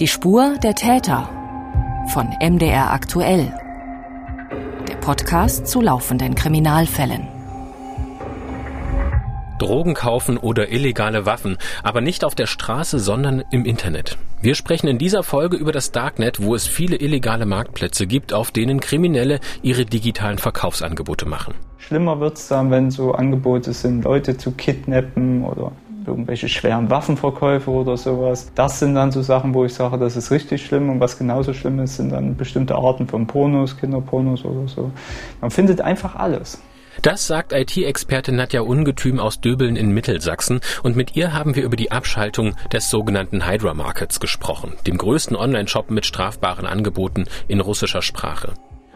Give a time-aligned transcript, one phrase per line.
[0.00, 1.28] Die Spur der Täter
[2.14, 3.52] von MDR aktuell.
[4.88, 7.28] Der Podcast zu laufenden Kriminalfällen.
[9.58, 14.16] Drogen kaufen oder illegale Waffen, aber nicht auf der Straße, sondern im Internet.
[14.40, 18.52] Wir sprechen in dieser Folge über das Darknet, wo es viele illegale Marktplätze gibt, auf
[18.52, 21.52] denen Kriminelle ihre digitalen Verkaufsangebote machen.
[21.76, 25.72] Schlimmer wird es dann, wenn so Angebote sind, Leute zu kidnappen oder
[26.10, 28.52] irgendwelche schweren Waffenverkäufe oder sowas.
[28.54, 30.90] Das sind dann so Sachen, wo ich sage, das ist richtig schlimm.
[30.90, 34.90] Und was genauso schlimm ist, sind dann bestimmte Arten von Pornos, Kinderpornos oder so.
[35.40, 36.60] Man findet einfach alles.
[37.02, 41.76] Das sagt IT-Experte Nadja Ungetüm aus Döbeln in Mittelsachsen und mit ihr haben wir über
[41.76, 48.02] die Abschaltung des sogenannten Hydra Markets gesprochen, dem größten Online-Shop mit strafbaren Angeboten in russischer
[48.02, 48.52] Sprache.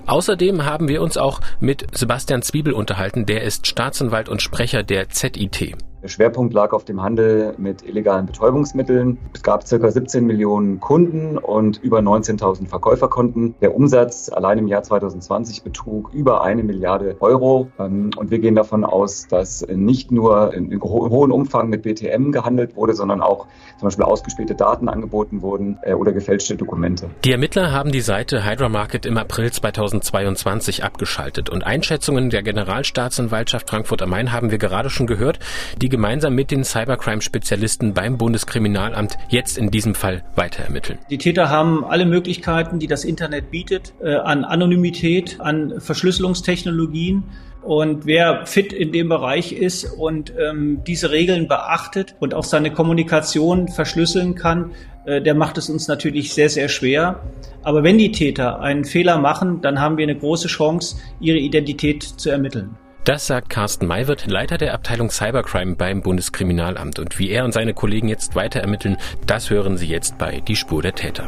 [0.07, 5.09] Außerdem haben wir uns auch mit Sebastian Zwiebel unterhalten, der ist Staatsanwalt und Sprecher der
[5.09, 5.75] ZIT.
[6.05, 9.17] Der Schwerpunkt lag auf dem Handel mit illegalen Betäubungsmitteln.
[9.33, 9.91] Es gab ca.
[9.91, 13.55] 17 Millionen Kunden und über 19.000 Verkäuferkonten.
[13.63, 17.69] Der Umsatz allein im Jahr 2020 betrug über eine Milliarde Euro.
[17.79, 22.77] Ähm, und wir gehen davon aus, dass nicht nur in hohem Umfang mit BTM gehandelt
[22.77, 23.47] wurde, sondern auch
[23.79, 27.09] zum Beispiel ausgespielte Daten angeboten wurden äh, oder gefälschte Dokumente.
[27.25, 33.71] Die Ermittler haben die Seite Hydra Market im April 2022 abgeschaltet und Einschätzungen der Generalstaatsanwaltschaft
[33.71, 35.39] Frankfurt am Main haben wir gerade schon gehört.
[35.81, 40.99] Die gemeinsam mit den Cybercrime-Spezialisten beim Bundeskriminalamt jetzt in diesem Fall weiter ermitteln.
[41.09, 47.23] Die Täter haben alle Möglichkeiten, die das Internet bietet, äh, an Anonymität, an Verschlüsselungstechnologien.
[47.63, 52.73] Und wer fit in dem Bereich ist und ähm, diese Regeln beachtet und auch seine
[52.73, 54.73] Kommunikation verschlüsseln kann,
[55.07, 57.21] äh, der macht es uns natürlich sehr, sehr schwer.
[57.63, 62.03] Aber wenn die Täter einen Fehler machen, dann haben wir eine große Chance, ihre Identität
[62.03, 62.77] zu ermitteln.
[63.05, 66.99] Das sagt Carsten Maywirth, Leiter der Abteilung Cybercrime beim Bundeskriminalamt.
[66.99, 68.97] Und wie er und seine Kollegen jetzt weiter ermitteln,
[69.27, 71.27] das hören Sie jetzt bei Die Spur der Täter.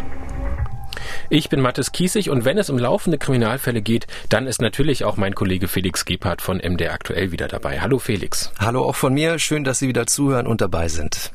[1.28, 5.18] Ich bin Mathis Kiesig und wenn es um laufende Kriminalfälle geht, dann ist natürlich auch
[5.18, 7.78] mein Kollege Felix Gebhardt von MDR aktuell wieder dabei.
[7.78, 8.50] Hallo Felix.
[8.58, 9.38] Hallo auch von mir.
[9.38, 11.30] Schön, dass Sie wieder zuhören und dabei sind.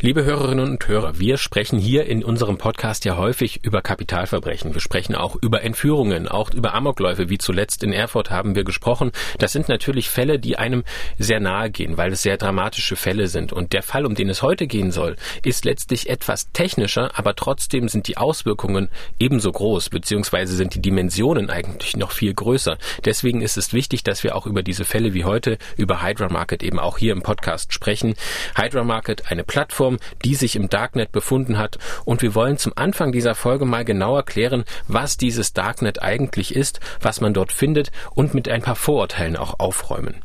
[0.00, 4.72] Liebe Hörerinnen und Hörer, wir sprechen hier in unserem Podcast ja häufig über Kapitalverbrechen.
[4.72, 9.10] Wir sprechen auch über Entführungen, auch über Amokläufe, wie zuletzt in Erfurt haben wir gesprochen.
[9.38, 10.84] Das sind natürlich Fälle, die einem
[11.18, 13.52] sehr nahe gehen, weil es sehr dramatische Fälle sind.
[13.52, 17.88] Und der Fall, um den es heute gehen soll, ist letztlich etwas technischer, aber trotzdem
[17.88, 18.88] sind die Auswirkungen
[19.18, 22.78] ebenso groß, beziehungsweise sind die Dimensionen eigentlich noch viel größer.
[23.04, 26.62] Deswegen ist es wichtig, dass wir auch über diese Fälle wie heute, über Hydra Market
[26.62, 28.14] eben auch hier im Podcast sprechen.
[28.54, 31.78] Hydra Market, eine Plattform, die sich im Darknet befunden hat.
[32.04, 36.78] Und wir wollen zum Anfang dieser Folge mal genau erklären, was dieses Darknet eigentlich ist,
[37.00, 40.22] was man dort findet und mit ein paar Vorurteilen auch aufräumen.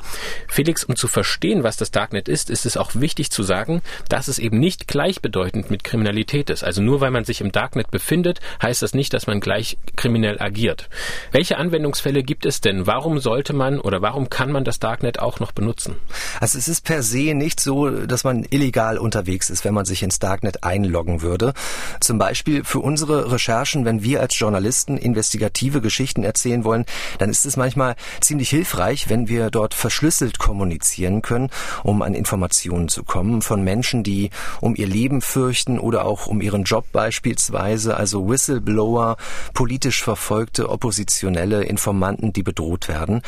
[0.48, 4.28] Felix, um zu verstehen, was das Darknet ist, ist es auch wichtig zu sagen, dass
[4.28, 6.64] es eben nicht gleichbedeutend mit Kriminalität ist.
[6.64, 10.42] Also nur weil man sich im Darknet befindet, heißt das nicht, dass man gleich kriminell
[10.42, 10.90] agiert.
[11.32, 12.86] Welche Anwendungsfälle gibt es denn?
[12.86, 15.96] Warum sollte man oder warum kann man das Darknet auch noch benutzen?
[16.40, 20.02] Also es ist per se nicht so, dass man illegal unterwegs ist, wenn man sich
[20.02, 21.54] ins Darknet einloggen würde.
[22.00, 26.86] Zum Beispiel für unsere Recherchen, wenn wir als Journalisten investigative Geschichten erzählen wollen,
[27.20, 31.52] dann ist es manchmal ziemlich hilfreich, wenn wir dort verschlüsselt kommunizieren können,
[31.84, 34.32] um an Informationen zu kommen von Menschen, die
[34.62, 39.18] um ihr Leben fürchten oder auch um ihren Job beispielsweise, also Whistleblower,
[39.54, 43.22] politisch verfolgte Oppositionelle, Informanten, die bedroht werden.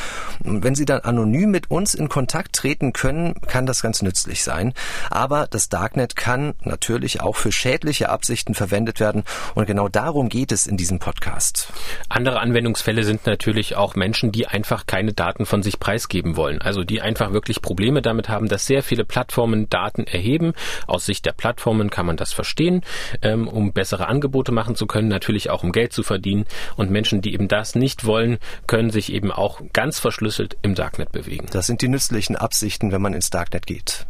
[0.43, 4.43] Und wenn sie dann anonym mit uns in Kontakt treten können, kann das ganz nützlich
[4.43, 4.73] sein.
[5.11, 9.25] Aber das Darknet kann natürlich auch für schädliche Absichten verwendet werden
[9.55, 11.67] und genau darum geht es in diesem Podcast.
[12.07, 16.61] Andere Anwendungsfälle sind natürlich auch Menschen, die einfach keine Daten von sich preisgeben wollen.
[16.61, 20.53] Also die einfach wirklich Probleme damit haben, dass sehr viele Plattformen Daten erheben.
[20.87, 22.81] Aus Sicht der Plattformen kann man das verstehen,
[23.21, 26.45] ähm, um bessere Angebote machen zu können, natürlich auch um Geld zu verdienen.
[26.77, 31.11] Und Menschen, die eben das nicht wollen, können sich eben auch ganz verschlüsselt im Darknet
[31.11, 31.47] bewegen.
[31.51, 34.05] Das sind die nützlichen Absichten, wenn man ins Darknet geht.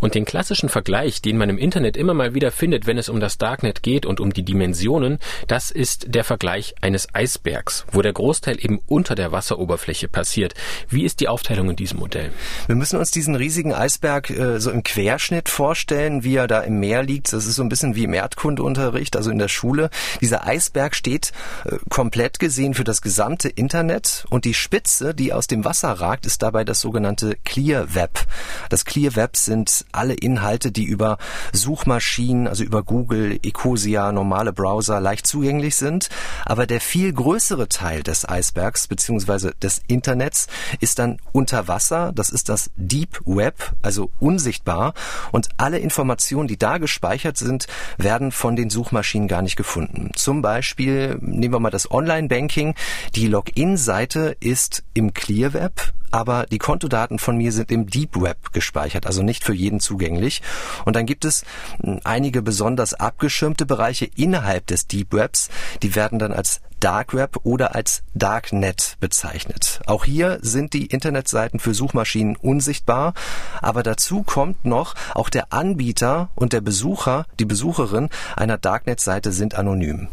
[0.00, 3.18] Und den klassischen Vergleich, den man im Internet immer mal wieder findet, wenn es um
[3.18, 5.18] das Darknet geht und um die Dimensionen,
[5.48, 10.54] das ist der Vergleich eines Eisbergs, wo der Großteil eben unter der Wasseroberfläche passiert.
[10.88, 12.30] Wie ist die Aufteilung in diesem Modell?
[12.66, 16.78] Wir müssen uns diesen riesigen Eisberg äh, so im Querschnitt vorstellen, wie er da im
[16.78, 17.32] Meer liegt.
[17.32, 19.90] Das ist so ein bisschen wie im Erdkundeunterricht, also in der Schule.
[20.20, 21.32] Dieser Eisberg steht
[21.64, 26.26] äh, komplett gesehen für das gesamte Internet und die Spitze, die aus dem Wasser ragt,
[26.26, 28.20] ist dabei das sogenannte Clear Web.
[28.68, 31.18] Das Clear Web sind alle Inhalte, die über
[31.52, 36.08] Suchmaschinen, also über Google, Ecosia, normale Browser leicht zugänglich sind.
[36.44, 40.46] Aber der viel größere Teil des Eisbergs beziehungsweise des Internets
[40.80, 42.12] ist dann unter Wasser.
[42.14, 44.94] Das ist das Deep Web, also unsichtbar.
[45.32, 47.66] Und alle Informationen, die da gespeichert sind,
[47.96, 50.10] werden von den Suchmaschinen gar nicht gefunden.
[50.14, 52.74] Zum Beispiel nehmen wir mal das Online-Banking.
[53.14, 58.52] Die Login-Seite ist im Clear Web, aber die Kontodaten von mir sind im Deep Web
[58.52, 60.42] gespeichert, also nicht für jeden zugänglich.
[60.84, 61.44] Und dann gibt es
[61.82, 65.48] hm, einige besonders abgeschirmte Bereiche innerhalb des Deep Webs,
[65.82, 69.80] die werden dann als Dark Web oder als Darknet bezeichnet.
[69.86, 73.14] Auch hier sind die Internetseiten für Suchmaschinen unsichtbar,
[73.60, 79.54] aber dazu kommt noch, auch der Anbieter und der Besucher, die Besucherin einer Darknet-Seite sind
[79.54, 80.08] anonym.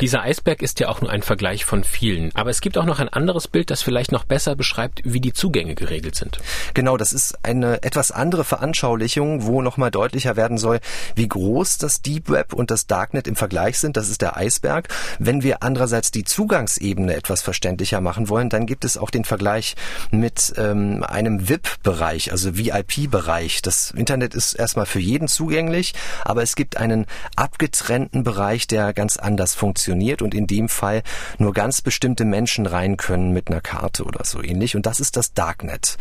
[0.00, 2.34] Dieser Eisberg ist ja auch nur ein Vergleich von vielen.
[2.34, 5.32] Aber es gibt auch noch ein anderes Bild, das vielleicht noch besser beschreibt, wie die
[5.32, 6.38] Zugänge geregelt sind.
[6.74, 10.80] Genau, das ist eine etwas andere Veranschaulichung, wo nochmal deutlicher werden soll,
[11.14, 13.96] wie groß das Deep Web und das Darknet im Vergleich sind.
[13.96, 14.88] Das ist der Eisberg.
[15.18, 19.76] Wenn wir andererseits die Zugangsebene etwas verständlicher machen wollen, dann gibt es auch den Vergleich
[20.10, 23.62] mit ähm, einem VIP-Bereich, also VIP-Bereich.
[23.62, 25.94] Das Internet ist erstmal für jeden zugänglich,
[26.24, 27.06] aber es gibt einen
[27.36, 31.02] abgetrennten Bereich, der ganz anders anders funktioniert und in dem Fall
[31.38, 34.76] nur ganz bestimmte Menschen rein können mit einer Karte oder so ähnlich.
[34.76, 35.96] Und das ist das Darknet.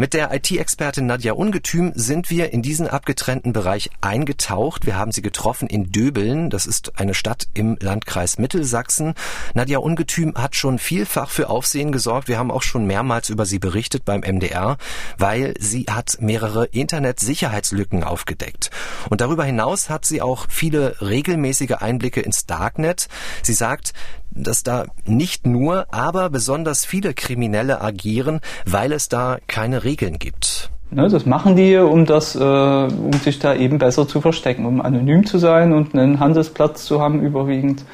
[0.00, 4.86] Mit der IT-Expertin Nadja Ungetüm sind wir in diesen abgetrennten Bereich eingetaucht.
[4.86, 6.50] Wir haben sie getroffen in Döbeln.
[6.50, 9.14] Das ist eine Stadt im Landkreis Mittelsachsen.
[9.54, 12.28] Nadja Ungetüm hat schon vielfach für Aufsehen gesorgt.
[12.28, 14.78] Wir haben auch schon mehrmals über sie berichtet beim MDR,
[15.16, 18.70] weil sie hat mehrere Internet-Sicherheitslücken aufgedeckt.
[19.10, 23.08] Und darüber hinaus hat sie auch viele regelmäßige Einblicke ins Darknet.
[23.42, 23.94] Sie sagt,
[24.42, 30.70] dass da nicht nur, aber besonders viele Kriminelle agieren, weil es da keine Regeln gibt.
[30.90, 35.26] Das machen die, um das, äh, um sich da eben besser zu verstecken, um anonym
[35.26, 37.84] zu sein und einen Handelsplatz zu haben überwiegend,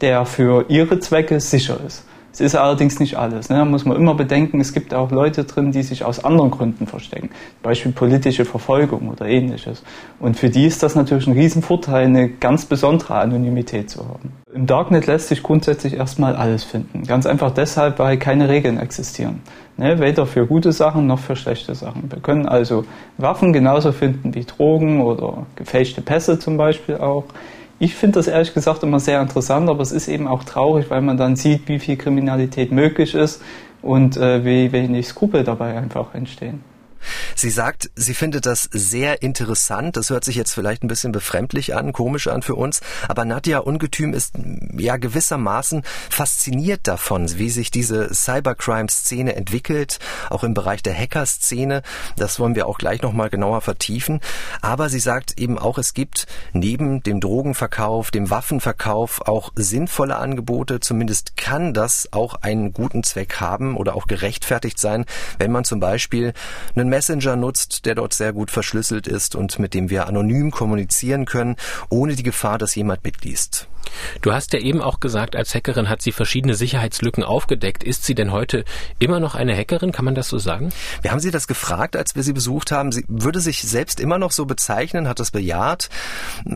[0.00, 2.04] der für ihre Zwecke sicher ist.
[2.32, 3.48] Es ist allerdings nicht alles.
[3.48, 3.56] Ne?
[3.56, 6.86] Da muss man immer bedenken, es gibt auch Leute drin, die sich aus anderen Gründen
[6.86, 7.30] verstecken.
[7.62, 9.82] Beispiel politische Verfolgung oder ähnliches.
[10.20, 14.32] Und für die ist das natürlich ein Riesenvorteil, eine ganz besondere Anonymität zu haben.
[14.52, 17.04] Im Darknet lässt sich grundsätzlich erstmal alles finden.
[17.04, 19.40] Ganz einfach deshalb, weil keine Regeln existieren.
[19.76, 19.98] Ne?
[19.98, 22.10] Weder für gute Sachen noch für schlechte Sachen.
[22.10, 22.84] Wir können also
[23.18, 27.24] Waffen genauso finden wie Drogen oder gefälschte Pässe zum Beispiel auch.
[27.82, 31.00] Ich finde das ehrlich gesagt immer sehr interessant, aber es ist eben auch traurig, weil
[31.00, 33.40] man dann sieht, wie viel Kriminalität möglich ist
[33.80, 36.62] und äh, wie wenig Skrupel dabei einfach entstehen.
[37.34, 39.96] Sie sagt, sie findet das sehr interessant.
[39.96, 42.80] Das hört sich jetzt vielleicht ein bisschen befremdlich an, komisch an für uns.
[43.08, 44.34] Aber Nadja Ungetüm ist
[44.76, 49.98] ja gewissermaßen fasziniert davon, wie sich diese Cybercrime-Szene entwickelt,
[50.28, 51.82] auch im Bereich der Hacker-Szene.
[52.16, 54.20] Das wollen wir auch gleich nochmal genauer vertiefen.
[54.60, 60.80] Aber sie sagt eben auch, es gibt neben dem Drogenverkauf, dem Waffenverkauf auch sinnvolle Angebote.
[60.80, 65.06] Zumindest kann das auch einen guten Zweck haben oder auch gerechtfertigt sein,
[65.38, 66.34] wenn man zum Beispiel
[66.74, 71.24] einen Messenger nutzt, der dort sehr gut verschlüsselt ist und mit dem wir anonym kommunizieren
[71.24, 71.56] können,
[71.88, 73.68] ohne die Gefahr, dass jemand mitliest.
[74.20, 77.82] Du hast ja eben auch gesagt, als Hackerin hat sie verschiedene Sicherheitslücken aufgedeckt.
[77.82, 78.64] Ist sie denn heute
[78.98, 79.92] immer noch eine Hackerin?
[79.92, 80.70] Kann man das so sagen?
[81.02, 82.92] Wir haben sie das gefragt, als wir sie besucht haben.
[82.92, 85.88] Sie würde sich selbst immer noch so bezeichnen, hat das bejaht.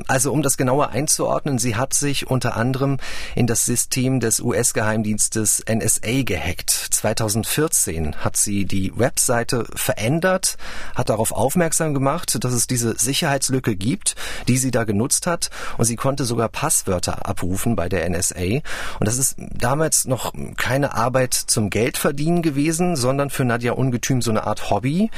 [0.08, 2.98] Also um das genauer einzuordnen, sie hat sich unter anderem
[3.34, 6.70] in das System des US-Geheimdienstes NSA gehackt.
[6.70, 10.56] 2014 hat sie die Webseite verändert,
[10.94, 14.14] hat darauf aufmerksam gemacht, dass es diese Sicherheitslücke gibt,
[14.48, 18.60] die sie da genutzt hat und sie konnte sogar Passwörter abrufen bei der NSA.
[19.00, 24.30] Und das ist damals noch keine Arbeit zum Geldverdienen gewesen, sondern für Nadja Ungetüm so
[24.30, 25.10] eine Art Hobby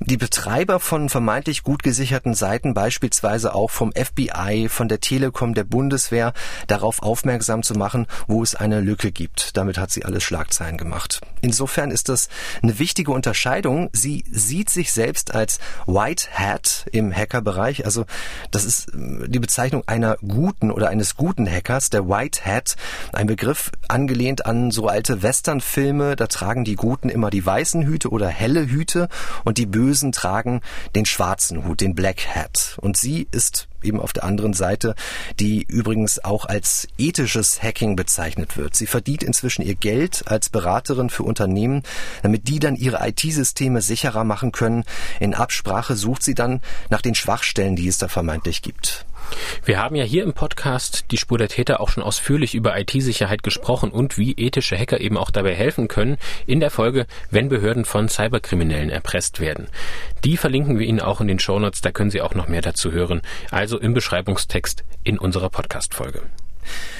[0.00, 5.64] die Betreiber von vermeintlich gut gesicherten Seiten, beispielsweise auch vom FBI, von der Telekom, der
[5.64, 6.32] Bundeswehr,
[6.68, 9.56] darauf aufmerksam zu machen, wo es eine Lücke gibt.
[9.56, 11.20] Damit hat sie alles Schlagzeilen gemacht.
[11.40, 12.28] Insofern ist das
[12.62, 13.90] eine wichtige Unterscheidung.
[13.92, 17.84] Sie sieht sich selbst als White Hat im Hackerbereich.
[17.84, 18.04] Also
[18.50, 22.76] das ist äh, die Bezeichnung einer guten oder eines guten Hackers, der White Hat.
[23.12, 26.14] Ein Begriff angelehnt an so alte Westernfilme.
[26.14, 29.08] Da tragen die Guten immer die weißen Hüte oder helle Hüte
[29.44, 30.60] und die Bösen Bösen tragen
[30.94, 32.76] den schwarzen Hut, den Black Hat.
[32.82, 34.94] Und sie ist eben auf der anderen Seite,
[35.40, 38.76] die übrigens auch als ethisches Hacking bezeichnet wird.
[38.76, 41.84] Sie verdient inzwischen ihr Geld als Beraterin für Unternehmen,
[42.20, 44.84] damit die dann ihre IT-Systeme sicherer machen können.
[45.20, 49.06] In Absprache sucht sie dann nach den Schwachstellen, die es da vermeintlich gibt.
[49.64, 53.42] Wir haben ja hier im Podcast die Spur der Täter auch schon ausführlich über IT-Sicherheit
[53.42, 56.16] gesprochen und wie ethische Hacker eben auch dabei helfen können
[56.46, 59.68] in der Folge, wenn Behörden von Cyberkriminellen erpresst werden.
[60.24, 62.92] Die verlinken wir Ihnen auch in den Shownotes, da können Sie auch noch mehr dazu
[62.92, 66.22] hören, also im Beschreibungstext in unserer Podcast-Folge.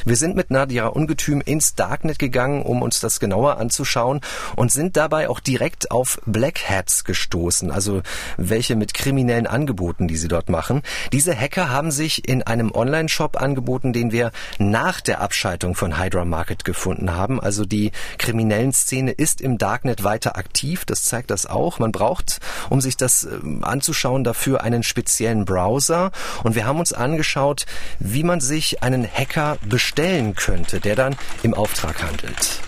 [0.04, 4.20] Wir sind mit Nadia Ungetüm ins Darknet gegangen, um uns das genauer anzuschauen
[4.56, 8.02] und sind dabei auch direkt auf Black Hats gestoßen, also
[8.36, 10.82] welche mit kriminellen Angeboten, die sie dort machen.
[11.12, 16.24] Diese Hacker haben sich in einem Online-Shop angeboten, den wir nach der Abschaltung von Hydra
[16.24, 17.40] Market gefunden haben.
[17.40, 21.78] Also die kriminellen Szene ist im Darknet weiter aktiv, das zeigt das auch.
[21.78, 26.12] Man braucht, um sich das ähm, anzuschauen, dafür einen speziellen Browser
[26.44, 27.66] und wir haben uns angeschaut,
[27.98, 32.60] wie man sich einen Hacker bestellen könnte, der dann im Auftrag handelt?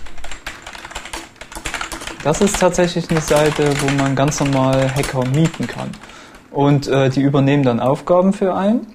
[2.23, 5.89] Das ist tatsächlich eine Seite, wo man ganz normal Hacker mieten kann.
[6.51, 8.85] Und äh, die übernehmen dann Aufgaben für einen.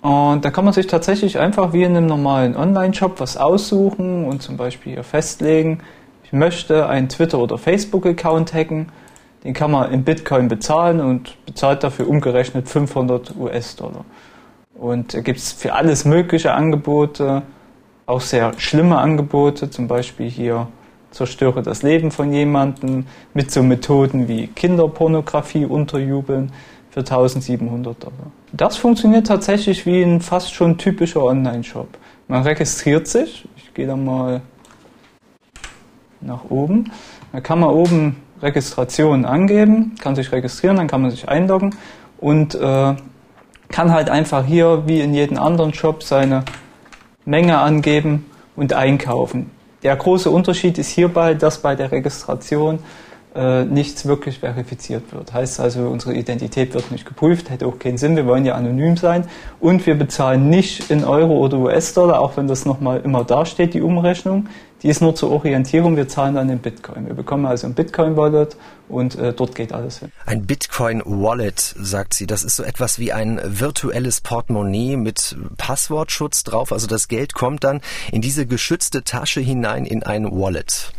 [0.00, 4.42] Und da kann man sich tatsächlich einfach wie in einem normalen Online-Shop was aussuchen und
[4.42, 5.80] zum Beispiel hier festlegen,
[6.24, 8.92] ich möchte einen Twitter- oder Facebook-Account hacken.
[9.44, 14.04] Den kann man in Bitcoin bezahlen und bezahlt dafür umgerechnet 500 US-Dollar.
[14.78, 17.42] Und da gibt es für alles mögliche Angebote,
[18.06, 20.68] auch sehr schlimme Angebote, zum Beispiel hier
[21.10, 26.52] zerstöre das Leben von jemandem mit so Methoden wie Kinderpornografie unterjubeln
[26.90, 28.14] für 1700 Dollar.
[28.52, 31.88] Das funktioniert tatsächlich wie ein fast schon typischer Online-Shop.
[32.28, 34.42] Man registriert sich, ich gehe da mal
[36.20, 36.90] nach oben,
[37.32, 41.74] da kann man oben Registration angeben, kann sich registrieren, dann kann man sich einloggen
[42.18, 42.94] und äh,
[43.68, 46.44] kann halt einfach hier wie in jedem anderen Shop seine
[47.24, 49.50] Menge angeben und einkaufen.
[49.82, 52.80] Der große Unterschied ist hierbei, dass bei der Registration
[53.34, 55.32] äh, nichts wirklich verifiziert wird.
[55.32, 58.96] Heißt also, unsere Identität wird nicht geprüft, hätte auch keinen Sinn, wir wollen ja anonym
[58.96, 59.28] sein
[59.60, 63.82] und wir bezahlen nicht in Euro oder US-Dollar, auch wenn das nochmal immer dasteht, die
[63.82, 64.48] Umrechnung.
[64.82, 67.06] Die ist nur zur Orientierung, wir zahlen dann in Bitcoin.
[67.06, 68.56] Wir bekommen also ein Bitcoin-Wallet
[68.88, 70.12] und äh, dort geht alles hin.
[70.24, 76.72] Ein Bitcoin-Wallet, sagt sie, das ist so etwas wie ein virtuelles Portemonnaie mit Passwortschutz drauf.
[76.72, 77.80] Also das Geld kommt dann
[78.12, 80.92] in diese geschützte Tasche hinein in ein Wallet.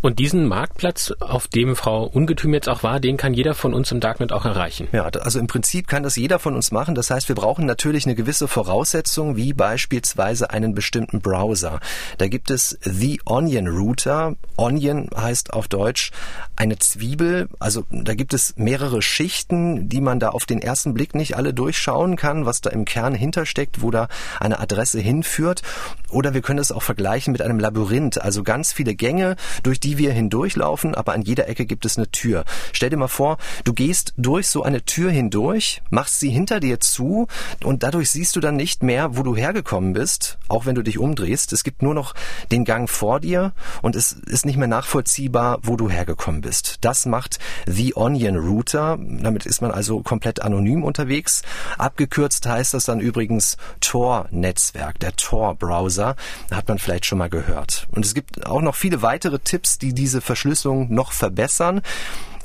[0.00, 3.90] Und diesen Marktplatz, auf dem Frau Ungetüm jetzt auch war, den kann jeder von uns
[3.92, 4.88] im Darknet auch erreichen.
[4.92, 6.94] Ja, also im Prinzip kann das jeder von uns machen.
[6.94, 11.80] Das heißt, wir brauchen natürlich eine gewisse Voraussetzung, wie beispielsweise einen bestimmten Browser.
[12.18, 14.36] Da gibt es The Onion Router.
[14.56, 16.10] Onion heißt auf Deutsch
[16.56, 17.48] eine Zwiebel.
[17.58, 21.54] Also da gibt es mehrere Schichten, die man da auf den ersten Blick nicht alle
[21.54, 24.08] durchschauen kann, was da im Kern hintersteckt, wo da
[24.40, 25.62] eine Adresse hinführt.
[26.10, 29.98] Oder wir können es auch vergleichen mit einem Labyrinth, also ganz viele Gänge, durch die
[29.98, 32.44] wir hindurchlaufen, aber an jeder Ecke gibt es eine Tür.
[32.72, 36.80] Stell dir mal vor, du gehst durch so eine Tür hindurch, machst sie hinter dir
[36.80, 37.26] zu
[37.64, 40.98] und dadurch siehst du dann nicht mehr, wo du hergekommen bist, auch wenn du dich
[40.98, 41.52] umdrehst.
[41.52, 42.14] Es gibt nur noch
[42.50, 46.78] den Gang vor dir und es ist nicht mehr nachvollziehbar, wo du hergekommen bist.
[46.80, 48.98] Das macht The Onion Router.
[49.00, 51.42] Damit ist man also komplett anonym unterwegs.
[51.78, 56.16] Abgekürzt heißt das dann übrigens Tor-Netzwerk, der Tor-Browser.
[56.50, 57.86] Hat man vielleicht schon mal gehört.
[57.90, 61.82] Und es gibt auch noch viele weitere Tipps, die diese Verschlüsselung noch verbessern.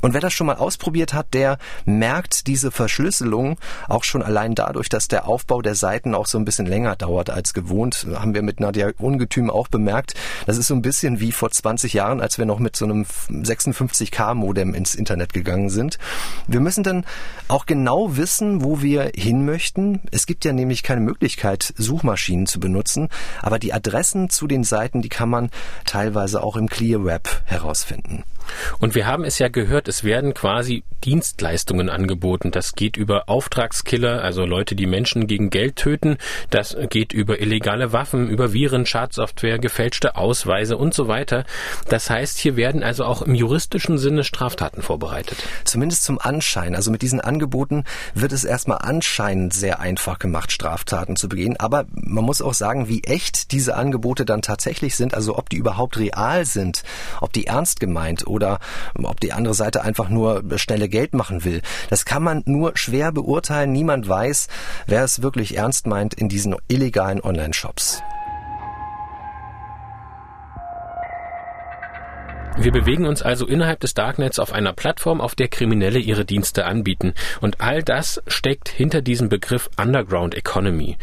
[0.00, 4.88] Und wer das schon mal ausprobiert hat, der merkt diese Verschlüsselung auch schon allein dadurch,
[4.88, 8.06] dass der Aufbau der Seiten auch so ein bisschen länger dauert als gewohnt.
[8.14, 10.14] Haben wir mit Nadia Ungetüm auch bemerkt.
[10.46, 13.06] Das ist so ein bisschen wie vor 20 Jahren, als wir noch mit so einem
[13.28, 15.98] 56k Modem ins Internet gegangen sind.
[16.46, 17.04] Wir müssen dann
[17.48, 20.00] auch genau wissen, wo wir hin möchten.
[20.10, 23.08] Es gibt ja nämlich keine Möglichkeit, Suchmaschinen zu benutzen,
[23.42, 25.50] aber die Adressen zu den Seiten, die kann man
[25.84, 28.24] teilweise auch im Clear Web herausfinden.
[28.78, 32.50] Und wir haben es ja gehört, es werden quasi Dienstleistungen angeboten.
[32.50, 36.18] Das geht über Auftragskiller, also Leute, die Menschen gegen Geld töten.
[36.50, 41.44] Das geht über illegale Waffen, über Viren, Schadsoftware, gefälschte Ausweise und so weiter.
[41.88, 45.38] Das heißt, hier werden also auch im juristischen Sinne Straftaten vorbereitet.
[45.64, 46.74] Zumindest zum Anschein.
[46.74, 51.56] Also mit diesen Angeboten wird es erstmal anscheinend sehr einfach gemacht, Straftaten zu begehen.
[51.58, 55.56] Aber man muss auch sagen, wie echt diese Angebote dann tatsächlich sind, also ob die
[55.56, 56.82] überhaupt real sind,
[57.20, 58.37] ob die ernst gemeint oder
[59.02, 61.62] ob die andere Seite einfach nur schnelle Geld machen will.
[61.90, 63.72] Das kann man nur schwer beurteilen.
[63.72, 64.48] Niemand weiß,
[64.86, 68.02] wer es wirklich ernst meint in diesen illegalen Online-Shops.
[72.60, 76.64] Wir bewegen uns also innerhalb des Darknets auf einer Plattform, auf der Kriminelle ihre Dienste
[76.64, 77.14] anbieten.
[77.40, 80.96] Und all das steckt hinter diesem Begriff Underground Economy.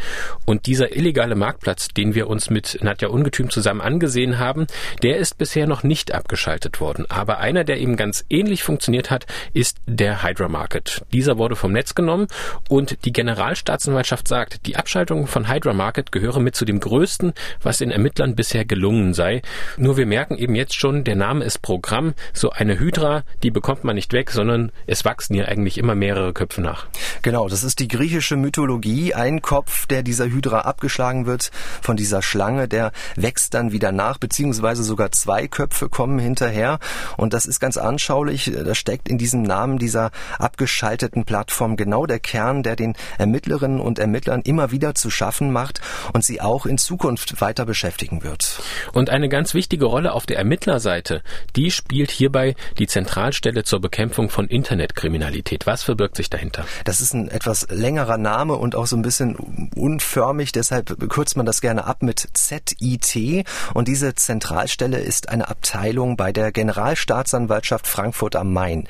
[0.44, 4.66] Und dieser illegale Marktplatz, den wir uns mit Nadja Ungetüm zusammen angesehen haben,
[5.02, 7.06] der ist bisher noch nicht abgeschaltet worden.
[7.08, 11.06] Aber einer, der eben ganz ähnlich funktioniert hat, ist der Hydra Market.
[11.14, 12.26] Dieser wurde vom Netz genommen
[12.68, 17.32] und die Generalstaatsanwaltschaft sagt, die Abschaltung von Hydra Market gehöre mit zu dem größten,
[17.62, 19.40] was den Ermittlern bisher gelungen sei.
[19.78, 22.14] Nur wir merken eben jetzt schon, der Name ist Programm.
[22.32, 26.32] So eine Hydra, die bekommt man nicht weg, sondern es wachsen hier eigentlich immer mehrere
[26.32, 26.86] Köpfe nach.
[27.22, 29.14] Genau, das ist die griechische Mythologie.
[29.14, 31.50] Ein Kopf, der dieser Hydra abgeschlagen wird
[31.80, 36.78] von dieser Schlange, der wächst dann wieder nach, beziehungsweise sogar zwei Köpfe kommen hinterher.
[37.16, 38.52] Und das ist ganz anschaulich.
[38.52, 43.98] Da steckt in diesem Namen dieser abgeschalteten Plattform genau der Kern, der den Ermittlerinnen und
[43.98, 45.80] Ermittlern immer wieder zu schaffen macht
[46.12, 48.60] und sie auch in Zukunft weiter beschäftigen wird.
[48.92, 51.22] Und eine ganz wichtige Rolle auf der Ermittlerseite,
[51.54, 55.66] die spielt hierbei die Zentralstelle zur Bekämpfung von Internetkriminalität.
[55.66, 56.64] Was verbirgt sich dahinter?
[56.84, 59.36] Das ist ein etwas längerer Name und auch so ein bisschen
[59.74, 63.44] unförmig, deshalb kürzt man das gerne ab mit ZIT.
[63.74, 68.88] Und diese Zentralstelle ist eine Abteilung bei der Generalstaatsanwaltschaft Frankfurt am Main.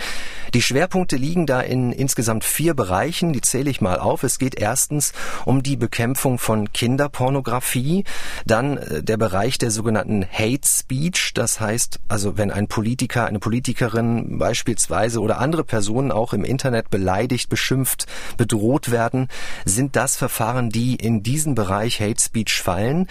[0.55, 4.23] Die Schwerpunkte liegen da in insgesamt vier Bereichen, die zähle ich mal auf.
[4.23, 5.13] Es geht erstens
[5.45, 8.05] um die Bekämpfung von Kinderpornografie,
[8.47, 13.39] dann äh, der Bereich der sogenannten Hate Speech, das heißt also wenn ein Politiker, eine
[13.39, 18.07] Politikerin beispielsweise oder andere Personen auch im Internet beleidigt, beschimpft,
[18.37, 19.29] bedroht werden,
[19.65, 23.07] sind das Verfahren, die in diesen Bereich Hate Speech fallen.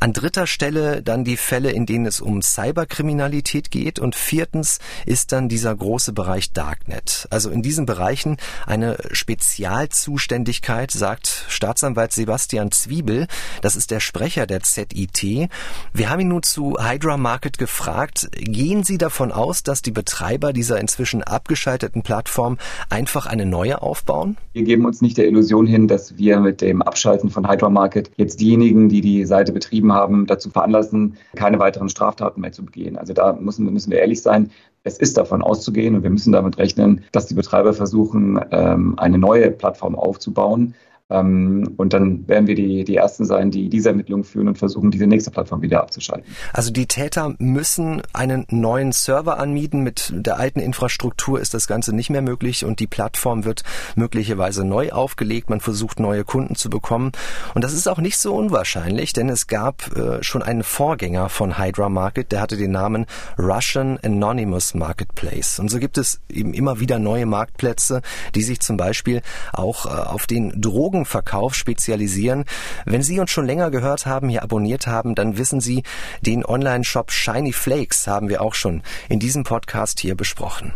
[0.00, 5.32] An dritter Stelle dann die Fälle, in denen es um Cyberkriminalität geht und viertens ist
[5.32, 7.26] dann dieser große Bereich Darknet.
[7.30, 13.26] Also in diesen Bereichen eine Spezialzuständigkeit, sagt Staatsanwalt Sebastian Zwiebel.
[13.62, 15.48] Das ist der Sprecher der ZIT.
[15.92, 20.54] Wir haben ihn nun zu Hydra Market gefragt, gehen Sie davon aus, dass die Betreiber
[20.54, 22.56] dieser inzwischen abgeschalteten Plattform
[22.88, 24.38] einfach eine neue aufbauen?
[24.54, 28.10] Wir geben uns nicht der Illusion hin, dass wir mit dem Abschalten von Hydra Market
[28.16, 32.96] jetzt diejenigen, die die Seite betrieben haben, dazu veranlassen, keine weiteren Straftaten mehr zu begehen.
[32.96, 34.50] Also da müssen, müssen wir ehrlich sein.
[34.84, 39.18] Es ist davon auszugehen und wir müssen damit rechnen, dass die Betreiber versuchen, ähm, eine
[39.18, 40.74] neue Plattform aufzubauen,
[41.08, 45.06] und dann werden wir die, die Ersten sein, die diese Ermittlungen führen und versuchen, diese
[45.06, 46.26] nächste Plattform wieder abzuschalten.
[46.52, 49.84] Also die Täter müssen einen neuen Server anmieten.
[49.84, 53.62] Mit der alten Infrastruktur ist das Ganze nicht mehr möglich und die Plattform wird
[53.94, 55.48] möglicherweise neu aufgelegt.
[55.48, 57.12] Man versucht, neue Kunden zu bekommen.
[57.54, 61.56] Und das ist auch nicht so unwahrscheinlich, denn es gab äh, schon einen Vorgänger von
[61.56, 63.06] Hydra Market, der hatte den Namen
[63.38, 65.60] Russian Anonymous Marketplace.
[65.60, 68.02] Und so gibt es eben immer wieder neue Marktplätze,
[68.34, 69.22] die sich zum Beispiel
[69.52, 72.44] auch äh, auf den Drogen Drogenverkauf spezialisieren.
[72.86, 75.82] Wenn Sie uns schon länger gehört haben, hier abonniert haben, dann wissen Sie,
[76.22, 80.72] den Online-Shop Shiny Flakes haben wir auch schon in diesem Podcast hier besprochen.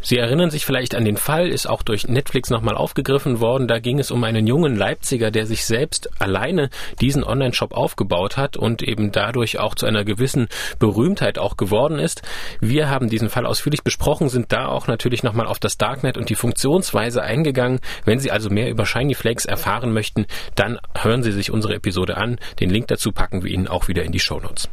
[0.00, 3.66] Sie erinnern sich vielleicht an den Fall, ist auch durch Netflix nochmal aufgegriffen worden.
[3.66, 8.56] Da ging es um einen jungen Leipziger, der sich selbst alleine diesen Online-Shop aufgebaut hat
[8.56, 12.22] und eben dadurch auch zu einer gewissen Berühmtheit auch geworden ist.
[12.60, 16.30] Wir haben diesen Fall ausführlich besprochen, sind da auch natürlich nochmal auf das Darknet und
[16.30, 17.80] die Funktionsweise eingegangen.
[18.04, 22.16] Wenn Sie also mehr über Shiny Flakes erfahren möchten, dann hören Sie sich unsere Episode
[22.16, 22.38] an.
[22.60, 24.68] Den Link dazu packen wir Ihnen auch wieder in die Show Notes.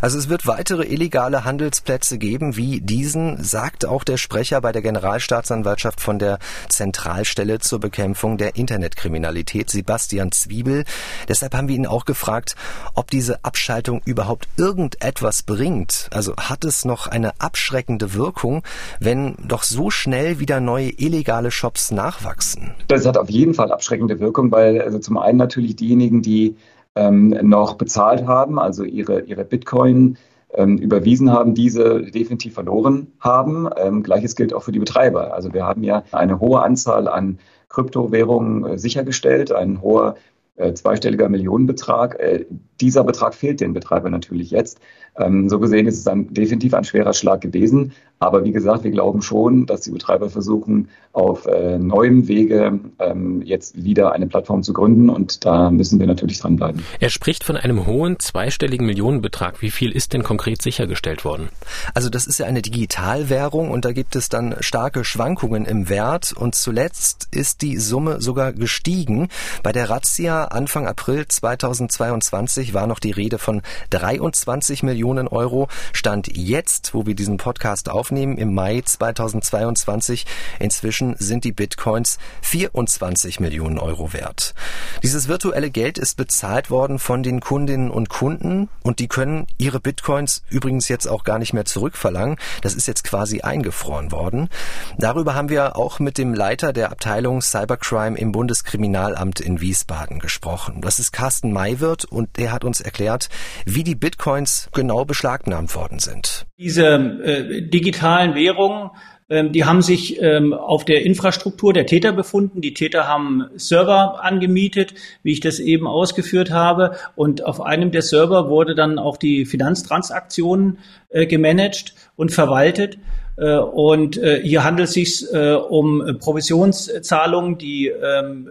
[0.00, 4.82] Also es wird weitere illegale Handelsplätze geben wie diesen, sagt auch der Sprecher bei der
[4.82, 10.84] Generalstaatsanwaltschaft von der Zentralstelle zur Bekämpfung der Internetkriminalität, Sebastian Zwiebel.
[11.28, 12.56] Deshalb haben wir ihn auch gefragt,
[12.94, 16.08] ob diese Abschaltung überhaupt irgendetwas bringt.
[16.12, 18.62] Also hat es noch eine abschreckende Wirkung,
[19.00, 22.74] wenn doch so schnell wieder neue illegale Shops nachwachsen?
[22.88, 26.56] Das hat auf jeden Fall abschreckende Wirkung, weil also zum einen natürlich diejenigen, die
[26.96, 30.16] ähm, noch bezahlt haben, also ihre, ihre Bitcoin
[30.52, 33.68] ähm, überwiesen haben, diese definitiv verloren haben.
[33.76, 35.34] Ähm, Gleiches gilt auch für die Betreiber.
[35.34, 40.14] Also wir haben ja eine hohe Anzahl an Kryptowährungen äh, sichergestellt, ein hoher
[40.56, 42.20] äh, zweistelliger Millionenbetrag.
[42.20, 42.46] Äh,
[42.80, 44.80] dieser Betrag fehlt den Betreibern natürlich jetzt.
[45.16, 47.92] Ähm, so gesehen ist es ein, definitiv ein schwerer Schlag gewesen.
[48.20, 53.42] Aber wie gesagt, wir glauben schon, dass die Betreiber versuchen, auf äh, neuem Wege ähm,
[53.42, 55.10] jetzt wieder eine Plattform zu gründen.
[55.10, 56.82] Und da müssen wir natürlich dranbleiben.
[57.00, 59.60] Er spricht von einem hohen zweistelligen Millionenbetrag.
[59.62, 61.50] Wie viel ist denn konkret sichergestellt worden?
[61.92, 66.32] Also das ist ja eine Digitalwährung und da gibt es dann starke Schwankungen im Wert.
[66.32, 69.28] Und zuletzt ist die Summe sogar gestiegen.
[69.62, 75.68] Bei der Razzia Anfang April 2022 war noch die Rede von 23 Millionen Millionen Euro.
[75.92, 80.24] Stand jetzt, wo wir diesen Podcast aufnehmen, im Mai 2022.
[80.58, 84.54] Inzwischen sind die Bitcoins 24 Millionen Euro wert.
[85.02, 89.78] Dieses virtuelle Geld ist bezahlt worden von den Kundinnen und Kunden und die können ihre
[89.78, 92.38] Bitcoins übrigens jetzt auch gar nicht mehr zurückverlangen.
[92.62, 94.48] Das ist jetzt quasi eingefroren worden.
[94.96, 100.80] Darüber haben wir auch mit dem Leiter der Abteilung Cybercrime im Bundeskriminalamt in Wiesbaden gesprochen.
[100.80, 103.28] Das ist Carsten Maywirt und der hat uns erklärt,
[103.66, 106.46] wie die Bitcoins genau beschlagnahmt worden sind.
[106.56, 108.90] Diese äh, digitalen Währungen
[109.30, 112.60] ähm, die haben sich ähm, auf der Infrastruktur der Täter befunden.
[112.60, 116.96] Die Täter haben Server angemietet, wie ich das eben ausgeführt habe.
[117.16, 120.78] Und auf einem der Server wurde dann auch die Finanztransaktionen
[121.08, 122.98] äh, gemanagt und verwaltet.
[123.36, 128.48] Äh, und äh, hier handelt es sich um Provisionszahlungen, die ähm,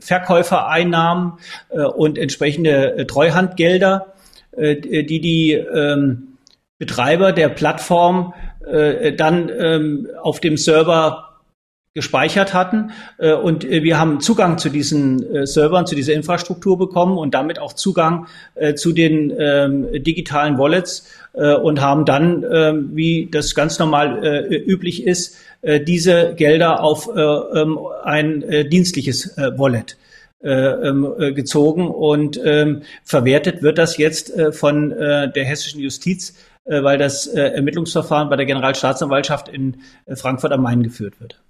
[0.00, 1.34] Verkäufereinnahmen
[1.96, 4.12] und entsprechende Treuhandgelder,
[4.56, 5.64] die die
[6.78, 8.32] Betreiber der Plattform
[8.66, 11.30] äh, dann ähm, auf dem Server
[11.92, 12.92] gespeichert hatten.
[13.18, 17.34] Äh, und äh, wir haben Zugang zu diesen äh, Servern, zu dieser Infrastruktur bekommen und
[17.34, 23.28] damit auch Zugang äh, zu den ähm, digitalen Wallets äh, und haben dann, äh, wie
[23.30, 29.36] das ganz normal äh, üblich ist, äh, diese Gelder auf äh, ähm, ein äh, dienstliches
[29.36, 30.09] äh, Wallet äh, ähm, äh,
[30.42, 36.98] gezogen und ähm, verwertet wird das jetzt äh, von äh, der hessischen Justiz äh, weil
[36.98, 41.40] das äh, Ermittlungsverfahren bei der Generalstaatsanwaltschaft in äh, Frankfurt am Main geführt wird.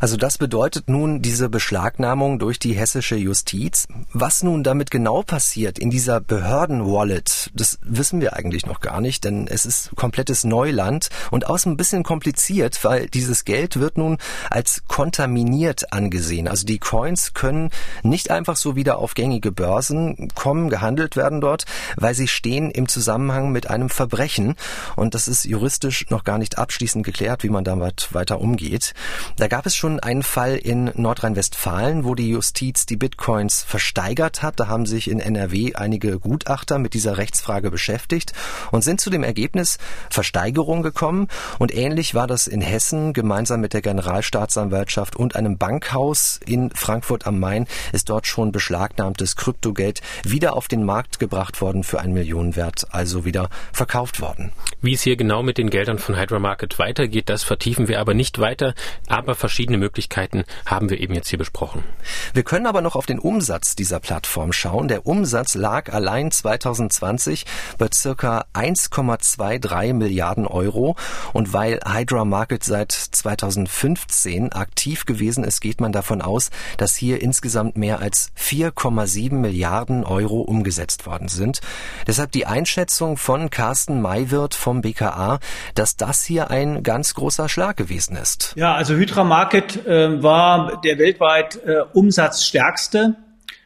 [0.00, 3.86] Also das bedeutet nun diese Beschlagnahmung durch die hessische Justiz.
[4.12, 9.24] Was nun damit genau passiert in dieser Behörden-Wallet, das wissen wir eigentlich noch gar nicht,
[9.24, 14.18] denn es ist komplettes Neuland und außen ein bisschen kompliziert, weil dieses Geld wird nun
[14.50, 16.48] als kontaminiert angesehen.
[16.48, 17.70] Also die Coins können
[18.02, 21.64] nicht einfach so wieder auf gängige Börsen kommen, gehandelt werden dort,
[21.96, 24.54] weil sie stehen im Zusammenhang mit einem Verbrechen
[24.96, 28.94] und das ist juristisch noch gar nicht abschließend geklärt, wie man damit weiter umgeht.
[29.36, 34.58] Da gab es schon einen Fall in Nordrhein-Westfalen, wo die Justiz die Bitcoins versteigert hat.
[34.58, 38.32] Da haben sich in NRW einige Gutachter mit dieser Rechtsfrage beschäftigt
[38.72, 39.78] und sind zu dem Ergebnis
[40.10, 41.28] Versteigerung gekommen.
[41.60, 43.12] Und ähnlich war das in Hessen.
[43.12, 49.36] Gemeinsam mit der Generalstaatsanwaltschaft und einem Bankhaus in Frankfurt am Main ist dort schon beschlagnahmtes
[49.36, 54.50] Kryptogeld wieder auf den Markt gebracht worden für einen Millionenwert, also wieder verkauft worden.
[54.82, 58.14] Wie es hier genau mit den Geldern von Hydra Market weitergeht, das vertiefen wir aber
[58.14, 58.74] nicht weiter.
[59.06, 61.84] Aber verschiedene Möglichkeiten haben wir eben jetzt hier besprochen.
[62.32, 64.88] Wir können aber noch auf den Umsatz dieser Plattform schauen.
[64.88, 67.44] Der Umsatz lag allein 2020
[67.76, 70.96] bei circa 1,23 Milliarden Euro.
[71.34, 77.20] Und weil Hydra Market seit 2015 aktiv gewesen ist, geht man davon aus, dass hier
[77.20, 81.60] insgesamt mehr als 4,7 Milliarden Euro umgesetzt worden sind.
[82.06, 85.38] Deshalb die Einschätzung von Carsten Maywirt vom BKA,
[85.74, 88.54] dass das hier ein ganz großer Schlag gewesen ist.
[88.56, 93.16] Ja, also Hydra Market äh, war der weltweit äh, umsatzstärkste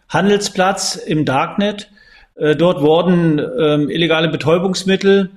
[0.09, 1.91] Handelsplatz im Darknet.
[2.37, 5.33] Äh, dort wurden ähm, illegale Betäubungsmittel,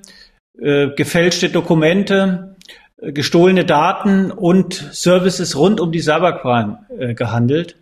[0.58, 2.56] äh, gefälschte Dokumente,
[3.02, 7.76] äh, gestohlene Daten und Services rund um die Cybercrime äh, gehandelt.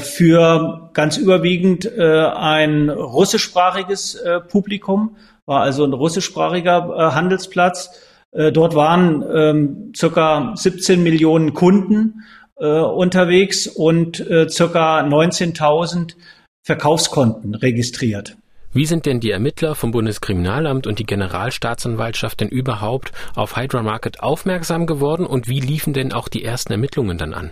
[0.00, 5.14] Für ganz überwiegend ein russischsprachiges Publikum,
[5.46, 7.90] war also ein russischsprachiger Handelsplatz
[8.32, 12.22] dort waren ähm, circa 17 Millionen Kunden
[12.60, 16.14] äh, unterwegs und äh, circa 19.000
[16.62, 18.36] Verkaufskonten registriert.
[18.72, 24.22] Wie sind denn die Ermittler vom Bundeskriminalamt und die Generalstaatsanwaltschaft denn überhaupt auf Hydra Market
[24.22, 27.50] aufmerksam geworden und wie liefen denn auch die ersten Ermittlungen dann an?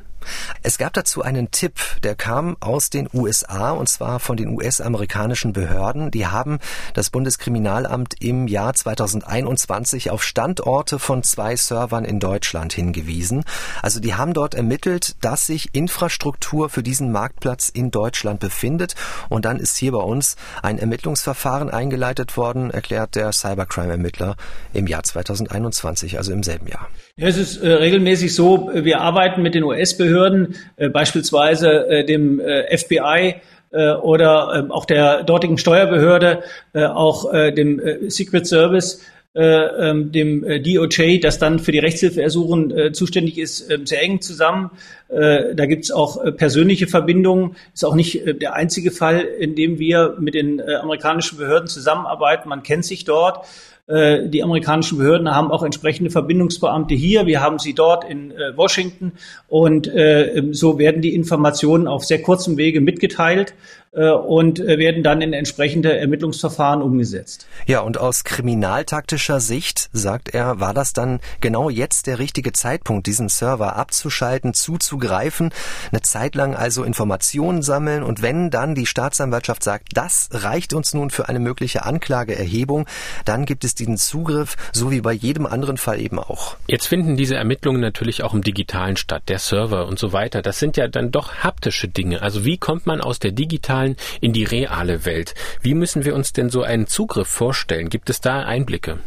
[0.63, 5.53] Es gab dazu einen Tipp, der kam aus den USA und zwar von den US-amerikanischen
[5.53, 6.11] Behörden.
[6.11, 6.59] Die haben
[6.95, 13.45] das Bundeskriminalamt im Jahr 2021 auf Standorte von zwei Servern in Deutschland hingewiesen.
[13.83, 18.95] Also die haben dort ermittelt, dass sich Infrastruktur für diesen Marktplatz in Deutschland befindet
[19.29, 24.37] und dann ist hier bei uns ein Ermittlungsverfahren eingeleitet worden, erklärt der Cybercrime-Ermittler
[24.73, 26.89] im Jahr 2021, also im selben Jahr.
[27.21, 32.39] Ja, es ist äh, regelmäßig so, wir arbeiten mit den US-Behörden, äh, beispielsweise äh, dem
[32.39, 33.35] äh, FBI
[33.73, 39.03] äh, oder ähm, auch der dortigen Steuerbehörde, äh, auch dem Secret Service,
[39.35, 44.71] ähm, dem DOJ, das dann für die Rechtshilfeersuchen zuständig ist, ähm, sehr eng zusammen.
[45.09, 47.57] da gibt es auch persönliche Verbindungen.
[47.73, 52.49] Ist auch nicht der einzige Fall, in dem wir mit den amerikanischen Behörden zusammenarbeiten.
[52.49, 53.47] Man kennt sich dort.
[53.89, 57.27] Äh, die amerikanischen Behörden haben auch entsprechende Verbindungsbeamte hier.
[57.27, 59.13] Wir haben sie dort in äh, Washington.
[59.49, 63.55] Und äh, so werden die Informationen auf sehr kurzem Wege mitgeteilt
[63.93, 67.47] und äh, werden dann in entsprechende Ermittlungsverfahren umgesetzt.
[67.67, 73.07] Ja, und aus kriminaltaktischer Sicht, sagt er, war das dann genau jetzt der richtige Zeitpunkt,
[73.07, 75.51] diesen Server abzuschalten, zuzugreifen,
[75.91, 80.93] eine Zeit lang also Informationen sammeln und wenn dann die Staatsanwaltschaft sagt, das reicht uns
[80.93, 82.87] nun für eine mögliche Anklageerhebung,
[83.25, 86.57] dann gibt es diesen Zugriff, so wie bei jedem anderen Fall eben auch.
[86.67, 90.43] Jetzt finden diese Ermittlungen natürlich auch im Digitalen statt, der Server und so weiter.
[90.43, 92.21] Das sind ja dann doch haptische Dinge.
[92.23, 93.78] Also wie kommt man aus der digitalen
[94.21, 95.35] in die reale Welt?
[95.63, 97.89] Wie müssen wir uns denn so einen Zugriff vorstellen?
[97.89, 98.99] Gibt es da Einblicke?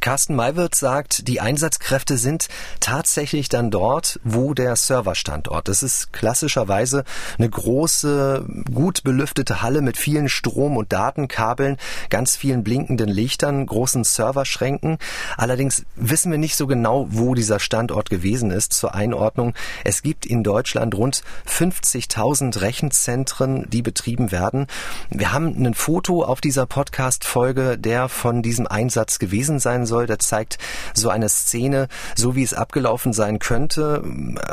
[0.00, 2.48] Carsten Maywirth sagt, die Einsatzkräfte sind
[2.80, 5.68] tatsächlich dann dort, wo der Serverstandort.
[5.68, 7.04] Das ist klassischerweise
[7.38, 11.76] eine große, gut belüftete Halle mit vielen Strom- und Datenkabeln,
[12.10, 14.98] ganz vielen blinkenden Lichtern, großen Serverschränken.
[15.36, 18.72] Allerdings wissen wir nicht so genau, wo dieser Standort gewesen ist.
[18.72, 19.54] Zur Einordnung.
[19.84, 24.66] Es gibt in Deutschland rund 50.000 Rechenzentren, die betrieben werden.
[25.10, 30.06] Wir haben ein Foto auf dieser Podcast-Folge, der von diesem Einsatz gewesen sein soll.
[30.06, 30.58] Der zeigt
[30.94, 34.02] so eine Szene, so wie es abgelaufen sein könnte.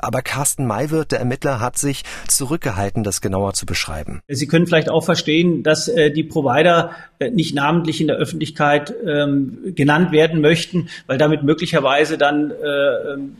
[0.01, 4.21] Aber Carsten Maywirth, der Ermittler, hat sich zurückgehalten, das genauer zu beschreiben.
[4.27, 8.93] Sie können vielleicht auch verstehen, dass äh, die Provider äh, nicht namentlich in der Öffentlichkeit
[9.05, 13.35] ähm, genannt werden möchten, weil damit möglicherweise dann äh, ähm,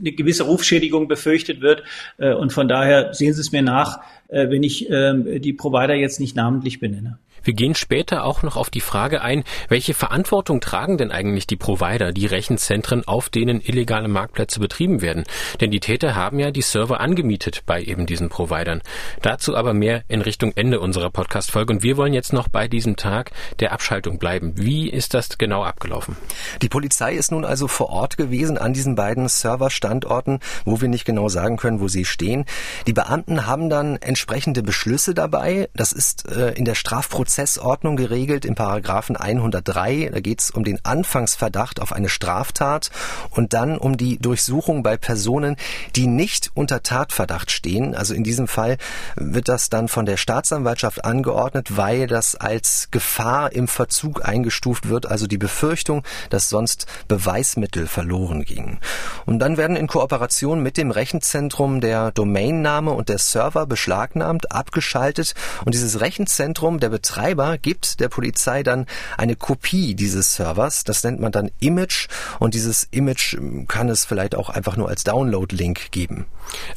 [0.00, 1.82] eine gewisse Rufschädigung befürchtet wird.
[2.18, 5.94] Äh, und von daher sehen Sie es mir nach, äh, wenn ich ähm, die Provider
[5.94, 7.18] jetzt nicht namentlich benenne.
[7.44, 11.56] Wir gehen später auch noch auf die Frage ein, welche Verantwortung tragen denn eigentlich die
[11.56, 15.24] Provider, die Rechenzentren, auf denen illegale Marktplätze betrieben werden?
[15.60, 18.80] Denn die Täter haben ja die Server angemietet bei eben diesen Providern.
[19.22, 21.72] Dazu aber mehr in Richtung Ende unserer Podcast-Folge.
[21.72, 24.52] Und wir wollen jetzt noch bei diesem Tag der Abschaltung bleiben.
[24.56, 26.16] Wie ist das genau abgelaufen?
[26.62, 31.04] Die Polizei ist nun also vor Ort gewesen an diesen beiden Serverstandorten, wo wir nicht
[31.04, 32.44] genau sagen können, wo sie stehen.
[32.86, 35.68] Die Beamten haben dann entsprechende Beschlüsse dabei.
[35.74, 40.10] Das ist äh, in der Strafprozess Prozessordnung geregelt im Paragraphen 103.
[40.12, 42.90] Da geht es um den Anfangsverdacht auf eine Straftat
[43.30, 45.56] und dann um die Durchsuchung bei Personen,
[45.96, 47.94] die nicht unter Tatverdacht stehen.
[47.94, 48.76] Also in diesem Fall
[49.16, 55.06] wird das dann von der Staatsanwaltschaft angeordnet, weil das als Gefahr im Verzug eingestuft wird,
[55.06, 58.78] also die Befürchtung, dass sonst Beweismittel verloren gingen.
[59.24, 65.34] Und dann werden in Kooperation mit dem Rechenzentrum der Domainname und der Server beschlagnahmt, abgeschaltet
[65.64, 70.82] und dieses Rechenzentrum, der Betreiber Betreiber gibt der Polizei dann eine Kopie dieses Servers.
[70.82, 72.08] Das nennt man dann Image
[72.40, 76.26] und dieses Image ähm, kann es vielleicht auch einfach nur als Download-Link geben.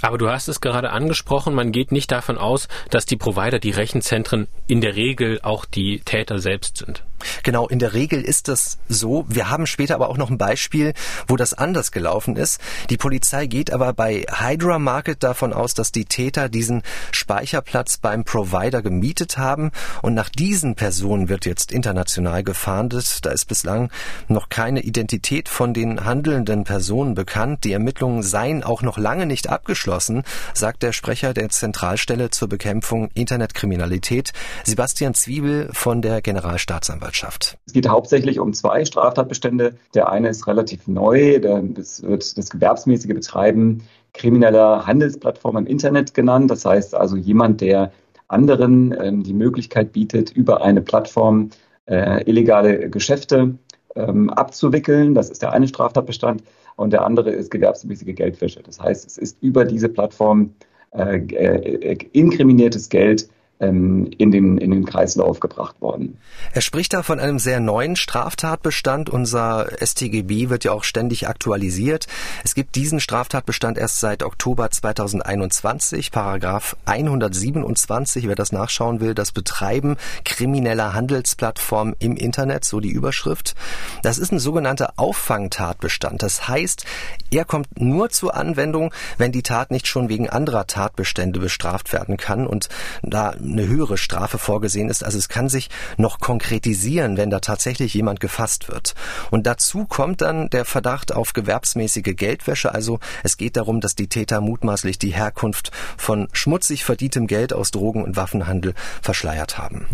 [0.02, 3.72] Aber du hast es gerade angesprochen, man geht nicht davon aus, dass die Provider, die
[3.72, 7.04] Rechenzentren in der Regel auch die Täter selbst sind.
[7.44, 9.26] Genau, in der Regel ist das so.
[9.28, 10.94] Wir haben später aber auch noch ein Beispiel,
[11.28, 12.60] wo das anders gelaufen ist.
[12.90, 18.24] Die Polizei geht aber bei Hydra Market davon aus, dass die Täter diesen Speicherplatz beim
[18.24, 23.26] Provider gemietet haben und nach diesen Personen wird jetzt international gefahndet.
[23.26, 23.90] Da ist bislang
[24.28, 27.64] noch keine Identität von den handelnden Personen bekannt.
[27.64, 33.10] Die Ermittlungen seien auch noch lange nicht abgeschlossen, sagt der Sprecher der Zentralstelle zur Bekämpfung
[33.14, 34.34] Internetkriminalität,
[34.64, 37.15] Sebastian Zwiebel von der Generalstaatsanwaltschaft.
[37.16, 37.58] Staatsanwaltschaft.
[37.66, 39.76] Es geht hauptsächlich um zwei Straftatbestände.
[39.94, 46.52] Der eine ist relativ neu, das wird das gewerbsmäßige Betreiben krimineller Handelsplattformen im Internet genannt.
[46.52, 47.92] Das heißt also jemand, der
[48.28, 51.50] anderen ähm, die Möglichkeit bietet, über eine Plattform
[51.86, 53.56] äh, illegale Geschäfte
[53.96, 55.14] ähm, abzuwickeln.
[55.14, 56.44] Das ist der eine Straftatbestand.
[56.76, 58.62] Und der andere ist gewerbsmäßige Geldwäsche.
[58.64, 60.56] Das heißt, es ist über diese Plattform
[60.92, 66.18] äh, äh, inkriminiertes Geld in den, in den Kreislauf gebracht worden.
[66.54, 69.10] Er spricht da von einem sehr neuen Straftatbestand.
[69.10, 72.08] Unser StGB wird ja auch ständig aktualisiert.
[72.44, 79.32] Es gibt diesen Straftatbestand erst seit Oktober 2021, Paragraph 127, wer das nachschauen will, das
[79.32, 83.56] Betreiben krimineller Handelsplattformen im Internet, so die Überschrift.
[84.04, 86.22] Das ist ein sogenannter Auffangtatbestand.
[86.22, 86.86] Das heißt,
[87.32, 92.18] er kommt nur zur Anwendung, wenn die Tat nicht schon wegen anderer Tatbestände bestraft werden
[92.18, 92.68] kann und
[93.02, 95.04] da eine höhere Strafe vorgesehen ist.
[95.04, 98.96] Also es kann sich noch konkretisieren, wenn da tatsächlich jemand gefasst wird.
[99.32, 102.74] Und dazu kommt dann der Verdacht auf gewerbsmäßige Geldwäsche.
[102.74, 107.72] Also es geht darum, dass die Täter mutmaßlich die Herkunft von schmutzig verdientem Geld aus
[107.72, 109.88] Drogen- und Waffenhandel verschleiert haben.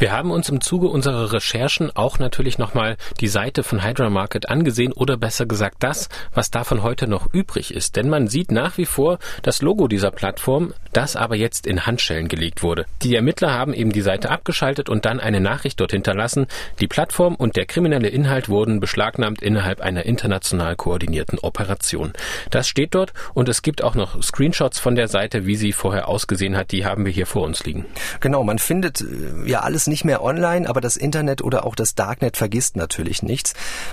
[0.00, 4.48] Wir haben uns im Zuge unserer Recherchen auch natürlich nochmal die Seite von Hydra Market
[4.48, 7.96] angesehen oder besser gesagt das, was davon heute noch übrig ist.
[7.96, 12.28] Denn man sieht nach wie vor das Logo dieser Plattform das aber jetzt in Handschellen
[12.28, 12.86] gelegt wurde.
[13.02, 16.46] Die Ermittler haben eben die Seite abgeschaltet und dann eine Nachricht dort hinterlassen.
[16.80, 22.12] Die Plattform und der kriminelle Inhalt wurden beschlagnahmt innerhalb einer international koordinierten Operation.
[22.50, 26.08] Das steht dort und es gibt auch noch Screenshots von der Seite, wie sie vorher
[26.08, 26.72] ausgesehen hat.
[26.72, 27.86] Die haben wir hier vor uns liegen.
[28.20, 31.94] Genau, man findet äh, ja alles nicht mehr online, aber das Internet oder auch das
[31.94, 33.52] Darknet vergisst natürlich nichts.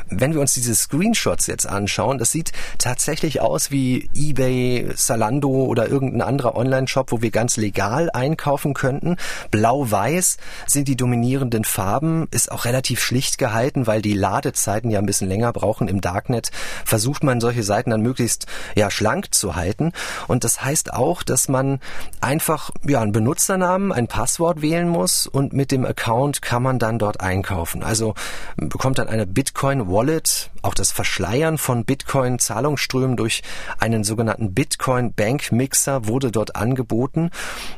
[0.09, 5.89] Wenn wir uns diese Screenshots jetzt anschauen, das sieht tatsächlich aus wie eBay, Salando oder
[5.89, 9.17] irgendein anderer Online-Shop, wo wir ganz legal einkaufen könnten.
[9.51, 15.05] Blau-Weiß sind die dominierenden Farben, ist auch relativ schlicht gehalten, weil die Ladezeiten ja ein
[15.05, 16.51] bisschen länger brauchen im Darknet.
[16.85, 19.91] Versucht man solche Seiten dann möglichst ja schlank zu halten
[20.27, 21.79] und das heißt auch, dass man
[22.21, 26.99] einfach ja einen Benutzernamen, ein Passwort wählen muss und mit dem Account kann man dann
[26.99, 27.83] dort einkaufen.
[27.83, 28.13] Also
[28.57, 33.41] bekommt dann eine Bitcoin Wallet, auch das Verschleiern von Bitcoin Zahlungsströmen durch
[33.79, 37.31] einen sogenannten Bitcoin Bank Mixer wurde dort angeboten.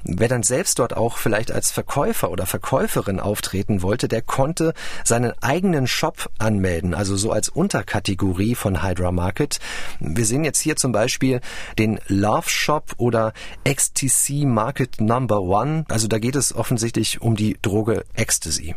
[0.03, 4.73] Wer dann selbst dort auch vielleicht als Verkäufer oder Verkäuferin auftreten wollte, der konnte
[5.03, 9.59] seinen eigenen Shop anmelden, also so als Unterkategorie von Hydra Market.
[9.99, 11.41] Wir sehen jetzt hier zum Beispiel
[11.77, 13.33] den Love Shop oder
[13.65, 15.85] XTC Market Number One.
[15.89, 18.73] Also da geht es offensichtlich um die Droge Ecstasy.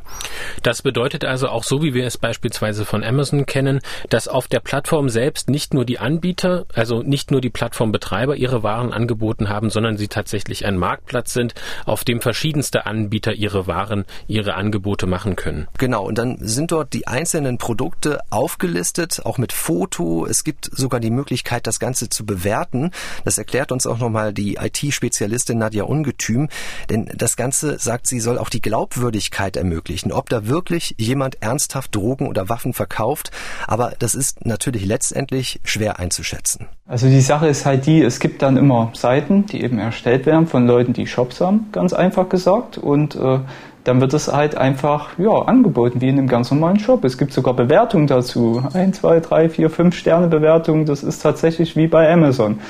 [0.63, 4.61] Das bedeutet also auch so, wie wir es beispielsweise von Amazon kennen, dass auf der
[4.61, 9.71] Plattform selbst nicht nur die Anbieter, also nicht nur die Plattformbetreiber ihre Waren angeboten haben,
[9.71, 11.55] sondern sie tatsächlich ein Marktplatz sind,
[11.87, 15.69] auf dem verschiedenste Anbieter ihre Waren, ihre Angebote machen können.
[15.79, 20.27] Genau, und dann sind dort die einzelnen Produkte aufgelistet, auch mit Foto.
[20.27, 22.91] Es gibt sogar die Möglichkeit, das Ganze zu bewerten.
[23.25, 26.49] Das erklärt uns auch nochmal die IT-Spezialistin Nadja Ungetüm,
[26.91, 31.95] denn das Ganze, sagt sie, soll auch die Glaubwürdigkeit ermöglichen, ob da wirklich jemand ernsthaft
[31.95, 33.31] Drogen oder Waffen verkauft.
[33.67, 36.69] Aber das ist natürlich letztendlich schwer einzuschätzen.
[36.87, 40.47] Also die Sache ist halt die, es gibt dann immer Seiten, die eben erstellt werden
[40.47, 42.79] von Leuten, die Shops haben, ganz einfach gesagt.
[42.79, 43.39] Und äh,
[43.85, 47.05] dann wird es halt einfach ja, angeboten, wie in einem ganz normalen Shop.
[47.05, 48.63] Es gibt sogar Bewertungen dazu.
[48.73, 50.87] Ein, zwei, drei, vier, fünf Sterne Bewertungen.
[50.87, 52.61] Das ist tatsächlich wie bei Amazon.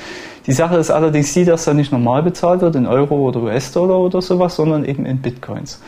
[0.47, 3.99] Die Sache ist allerdings die, dass da nicht normal bezahlt wird in Euro oder US-Dollar
[3.99, 5.79] oder sowas, sondern eben in Bitcoins.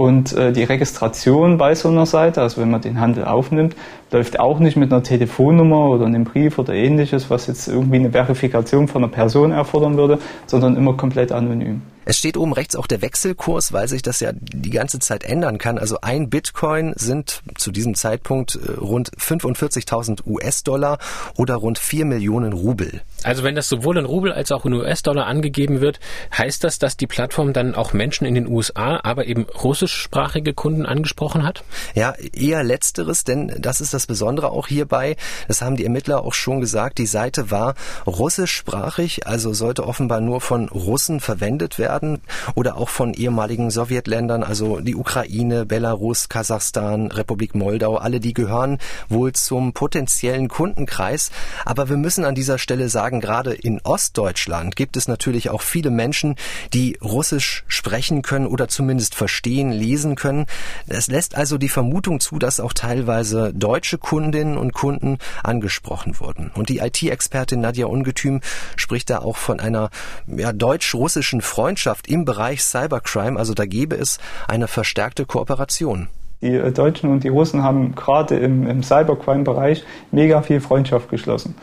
[0.00, 3.76] Und äh, die Registration bei so einer Seite, also wenn man den Handel aufnimmt,
[4.10, 8.10] läuft auch nicht mit einer Telefonnummer oder einem Brief oder ähnliches, was jetzt irgendwie eine
[8.10, 11.82] Verifikation von einer Person erfordern würde, sondern immer komplett anonym.
[12.10, 15.58] Es steht oben rechts auch der Wechselkurs, weil sich das ja die ganze Zeit ändern
[15.58, 15.78] kann.
[15.78, 20.98] Also ein Bitcoin sind zu diesem Zeitpunkt äh, rund 45.000 US-Dollar
[21.36, 23.02] oder rund 4 Millionen Rubel.
[23.22, 26.00] Also wenn das sowohl in Rubel als auch in US-Dollar angegeben wird,
[26.36, 30.86] heißt das, dass die Plattform dann auch Menschen in den USA, aber eben russischsprachige Kunden
[30.86, 31.62] angesprochen hat?
[31.94, 35.14] Ja, eher letzteres, denn das ist das Besondere auch hierbei.
[35.46, 36.98] Das haben die Ermittler auch schon gesagt.
[36.98, 42.20] Die Seite war russischsprachig, also sollte offenbar nur von Russen verwendet werden werden
[42.54, 48.78] oder auch von ehemaligen Sowjetländern, also die Ukraine, Belarus, Kasachstan, Republik Moldau, alle die gehören
[49.08, 51.30] wohl zum potenziellen Kundenkreis.
[51.64, 55.90] Aber wir müssen an dieser Stelle sagen, gerade in Ostdeutschland gibt es natürlich auch viele
[55.90, 56.36] Menschen,
[56.72, 60.46] die Russisch sprechen können oder zumindest verstehen, lesen können.
[60.86, 66.50] Es lässt also die Vermutung zu, dass auch teilweise deutsche Kundinnen und Kunden angesprochen wurden.
[66.54, 68.40] Und die IT-Expertin Nadja Ungetüm
[68.76, 69.90] spricht da auch von einer
[70.26, 73.38] ja, deutsch-russischen Freundschaft Gemeinschaft im Bereich Cybercrime.
[73.38, 76.08] Also da gäbe es eine verstärkte Kooperation.
[76.42, 81.54] Die Deutschen und die Russen haben gerade im, im Cybercrime-Bereich mega viel Freundschaft geschlossen.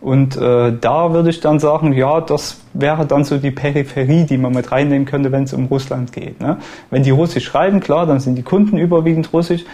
[0.00, 4.38] Und äh, da würde ich dann sagen, ja, das wäre dann so die Peripherie, die
[4.38, 6.40] man mit reinnehmen könnte, wenn es um Russland geht.
[6.40, 6.58] Ne?
[6.90, 9.64] Wenn die Russisch schreiben, klar, dann sind die Kunden überwiegend Russisch.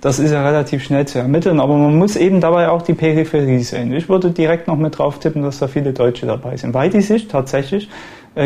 [0.00, 3.60] Das ist ja relativ schnell zu ermitteln, aber man muss eben dabei auch die Peripherie
[3.60, 3.92] sehen.
[3.92, 7.00] Ich würde direkt noch mit drauf tippen, dass da viele Deutsche dabei sind, weil die
[7.00, 7.88] sich tatsächlich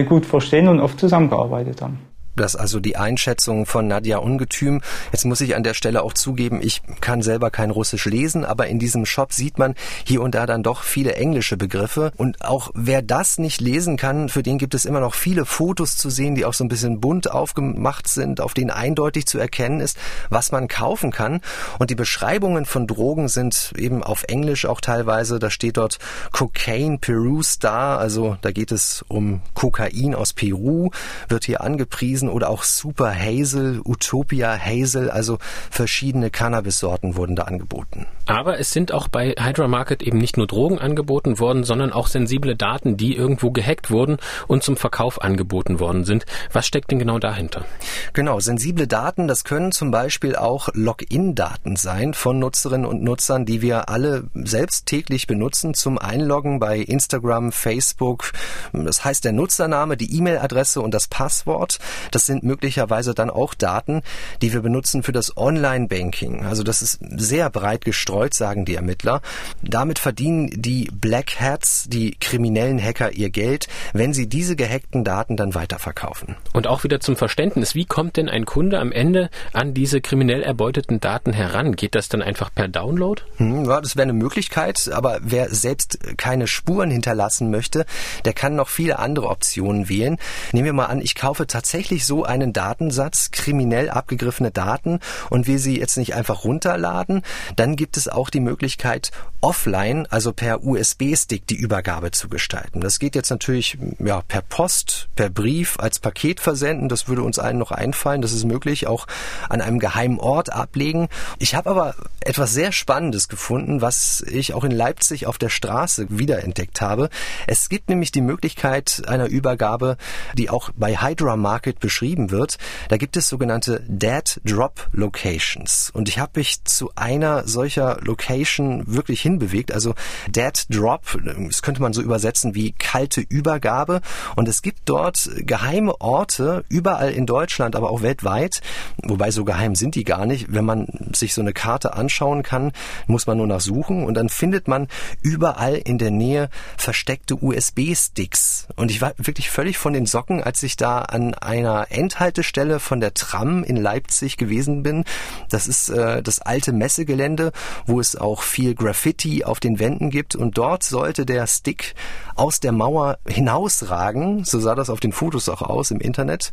[0.04, 1.98] gut verstehen und oft zusammengearbeitet haben.
[2.36, 4.80] Das also die Einschätzung von Nadja Ungetüm.
[5.12, 8.68] Jetzt muss ich an der Stelle auch zugeben, ich kann selber kein Russisch lesen, aber
[8.68, 12.12] in diesem Shop sieht man hier und da dann doch viele englische Begriffe.
[12.16, 15.96] Und auch wer das nicht lesen kann, für den gibt es immer noch viele Fotos
[15.96, 19.80] zu sehen, die auch so ein bisschen bunt aufgemacht sind, auf denen eindeutig zu erkennen
[19.80, 21.40] ist, was man kaufen kann.
[21.78, 25.38] Und die Beschreibungen von Drogen sind eben auf Englisch auch teilweise.
[25.38, 25.98] Da steht dort
[26.32, 30.90] Cocaine Peru Star, also da geht es um Kokain aus Peru,
[31.28, 35.38] wird hier angepriesen gelesen oder auch Super Hazel, Utopia Hazel, also
[35.70, 38.06] verschiedene Cannabis-Sorten wurden da angeboten.
[38.26, 42.06] Aber es sind auch bei Hydra Market eben nicht nur Drogen angeboten worden, sondern auch
[42.06, 46.26] sensible Daten, die irgendwo gehackt wurden und zum Verkauf angeboten worden sind.
[46.52, 47.64] Was steckt denn genau dahinter?
[48.12, 53.62] Genau, sensible Daten, das können zum Beispiel auch Login-Daten sein von Nutzerinnen und Nutzern, die
[53.62, 58.32] wir alle selbst täglich benutzen zum Einloggen bei Instagram, Facebook.
[58.72, 61.78] Das heißt der Nutzername, die E-Mail-Adresse und das Passwort.
[62.10, 64.02] Das sind möglicherweise dann auch Daten,
[64.42, 66.44] die wir benutzen für das Online-Banking.
[66.44, 69.22] Also das ist sehr breit gestreut, sagen die Ermittler.
[69.62, 75.36] Damit verdienen die Black Hats, die kriminellen Hacker, ihr Geld, wenn sie diese gehackten Daten
[75.36, 76.36] dann weiterverkaufen.
[76.52, 80.42] Und auch wieder zum Verständnis, wie kommt denn ein Kunde am Ende an diese kriminell
[80.42, 81.76] erbeuteten Daten heran?
[81.76, 83.22] Geht das dann einfach per Download?
[83.36, 87.86] Hm, ja, das wäre eine Möglichkeit, aber wer selbst keine Spuren hinterlassen möchte,
[88.24, 90.18] der kann noch viele andere Optionen wählen.
[90.52, 95.58] Nehmen wir mal an, ich kaufe tatsächlich so einen Datensatz, kriminell abgegriffene Daten und will
[95.58, 97.22] sie jetzt nicht einfach runterladen,
[97.56, 102.80] dann gibt es auch die Möglichkeit, offline, also per USB-Stick die Übergabe zu gestalten.
[102.80, 106.88] Das geht jetzt natürlich ja, per Post, per Brief, als Paket versenden.
[106.88, 108.22] Das würde uns allen noch einfallen.
[108.22, 109.06] Das ist möglich, auch
[109.48, 111.08] an einem geheimen Ort ablegen.
[111.38, 116.06] Ich habe aber etwas sehr Spannendes gefunden, was ich auch in Leipzig auf der Straße
[116.10, 117.08] wiederentdeckt habe.
[117.46, 119.96] Es gibt nämlich die Möglichkeit einer Übergabe,
[120.36, 122.56] die auch bei Hydra Market beschrieben wird.
[122.88, 125.90] Da gibt es sogenannte Dead Drop Locations.
[125.92, 129.72] Und ich habe mich zu einer solcher Location wirklich hinbewegt.
[129.72, 129.96] Also
[130.28, 131.18] Dead Drop,
[131.48, 134.02] das könnte man so übersetzen wie kalte Übergabe.
[134.36, 138.60] Und es gibt dort geheime Orte, überall in Deutschland, aber auch weltweit.
[139.02, 140.46] Wobei so geheim sind die gar nicht.
[140.54, 142.70] Wenn man sich so eine Karte anschauen kann,
[143.08, 144.86] muss man nur nach suchen und dann findet man
[145.22, 148.68] überall in der Nähe versteckte USB-Sticks.
[148.76, 153.00] Und ich war wirklich völlig von den Socken, als ich da an einer Endhaltestelle von
[153.00, 155.04] der Tram in Leipzig gewesen bin.
[155.48, 157.52] Das ist äh, das alte Messegelände,
[157.86, 160.36] wo es auch viel Graffiti auf den Wänden gibt.
[160.36, 161.94] Und dort sollte der Stick
[162.34, 164.44] aus der Mauer hinausragen.
[164.44, 166.50] So sah das auf den Fotos auch aus im Internet.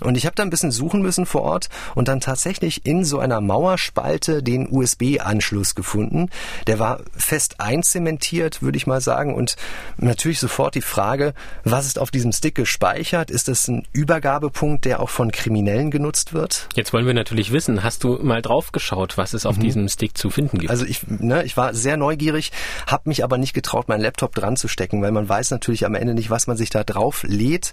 [0.00, 3.18] Und ich habe da ein bisschen suchen müssen vor Ort und dann tatsächlich in so
[3.18, 6.28] einer Mauerspalte den USB-Anschluss gefunden.
[6.66, 9.34] Der war fest einzementiert, würde ich mal sagen.
[9.34, 9.56] Und
[9.96, 13.30] natürlich sofort die Frage, was ist auf diesem Stick gespeichert?
[13.30, 16.68] Ist das ein Übergabepunkt, der auch von Kriminellen genutzt wird?
[16.74, 19.62] Jetzt wollen wir natürlich wissen, hast du mal drauf geschaut, was es auf mhm.
[19.62, 20.70] diesem Stick zu finden gibt?
[20.70, 22.52] Also ich, ne, ich war sehr neugierig,
[22.86, 25.94] habe mich aber nicht getraut, meinen Laptop dran zu stecken, weil man weiß natürlich am
[25.94, 27.72] Ende nicht, was man sich da drauf lädt.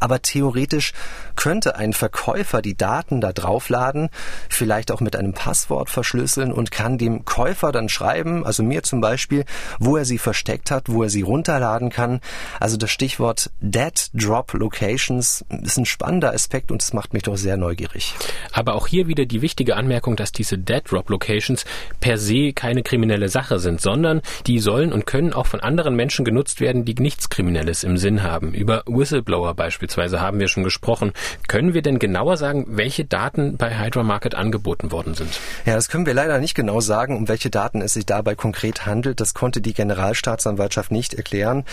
[0.00, 0.92] Aber theoretisch
[1.36, 4.08] könnte ein Verkäufer die Daten da draufladen,
[4.48, 9.00] vielleicht auch mit einem Passwort verschlüsseln und kann dem Käufer dann schreiben, also mir zum
[9.00, 9.44] Beispiel,
[9.78, 12.20] wo er sie versteckt hat, wo er sie runterladen kann.
[12.60, 17.36] Also das Stichwort Dead Drop Locations ist ein spannender Aspekt und es macht mich doch
[17.36, 18.14] sehr neugierig.
[18.52, 21.64] Aber auch hier wieder die wichtige Anmerkung, dass diese Dead Drop Locations
[21.98, 26.24] per se keine kriminelle Sache sind, sondern die sollen und können auch von anderen Menschen
[26.24, 28.54] genutzt werden, die nichts Kriminelles im Sinn haben.
[28.54, 31.12] Über Whistleblower beispielsweise haben wir schon gesprochen.
[31.48, 35.40] Können wir denn genauer sagen, welche Daten bei Hydra Market angeboten worden sind?
[35.66, 38.86] Ja, das können wir leider nicht genau sagen, um welche Daten es sich dabei konkret
[38.86, 39.18] handelt.
[39.18, 41.64] Das konnte die Generalstaatsanwaltschaft nicht erklären.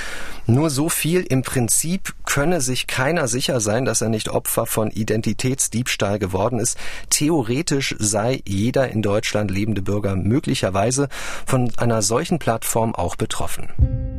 [0.48, 4.92] Nur so viel im Prinzip könne sich keiner sicher sein, dass er nicht Opfer von
[4.92, 6.78] Identitätsdiebstahl geworden ist.
[7.10, 11.10] Theoretisch sei jeder in Deutschland lebende Bürger möglicherweise
[11.46, 14.15] von einer solchen Plattform auch betroffen.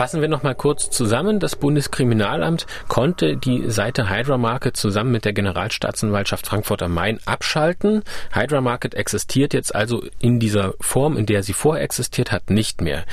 [0.00, 1.40] Fassen wir noch mal kurz zusammen.
[1.40, 8.02] Das Bundeskriminalamt konnte die Seite Hydra Market zusammen mit der Generalstaatsanwaltschaft Frankfurt am Main abschalten.
[8.32, 12.80] Hydra Market existiert jetzt also in dieser Form, in der sie vorher existiert hat, nicht
[12.80, 13.04] mehr.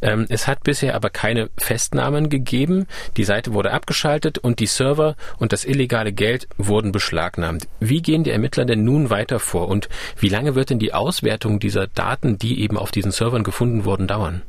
[0.00, 2.86] Ähm, es hat bisher aber keine Festnahmen gegeben.
[3.16, 7.66] Die Seite wurde abgeschaltet und die Server und das illegale Geld wurden beschlagnahmt.
[7.80, 11.58] Wie gehen die Ermittler denn nun weiter vor und wie lange wird denn die Auswertung
[11.58, 14.42] dieser Daten, die eben auf diesen Servern gefunden wurden, dauern?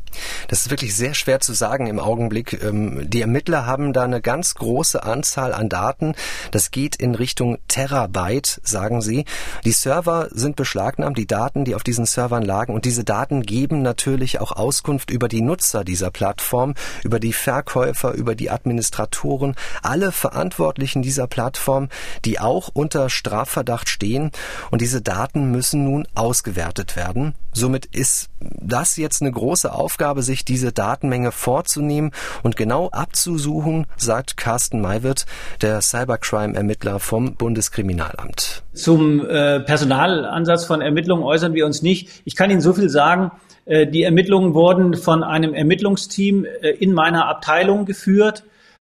[0.47, 2.61] Das ist wirklich sehr schwer zu sagen im Augenblick.
[2.63, 6.15] Ähm, die Ermittler haben da eine ganz große Anzahl an Daten.
[6.51, 9.25] Das geht in Richtung Terabyte, sagen sie.
[9.65, 12.73] Die Server sind beschlagnahmt, die Daten, die auf diesen Servern lagen.
[12.73, 18.13] Und diese Daten geben natürlich auch Auskunft über die Nutzer dieser Plattform, über die Verkäufer,
[18.13, 21.89] über die Administratoren, alle Verantwortlichen dieser Plattform,
[22.25, 24.31] die auch unter Strafverdacht stehen.
[24.71, 27.33] Und diese Daten müssen nun ausgewertet werden.
[27.53, 32.11] Somit ist das jetzt eine große Aufgabe, sich diese Datenmenge vorzunehmen
[32.43, 35.25] und genau abzusuchen, sagt Carsten Maywirt,
[35.61, 38.63] der Cybercrime-Ermittler vom Bundeskriminalamt.
[38.73, 42.21] Zum äh, Personalansatz von Ermittlungen äußern wir uns nicht.
[42.25, 43.31] Ich kann Ihnen so viel sagen.
[43.65, 48.43] Äh, die Ermittlungen wurden von einem Ermittlungsteam äh, in meiner Abteilung geführt.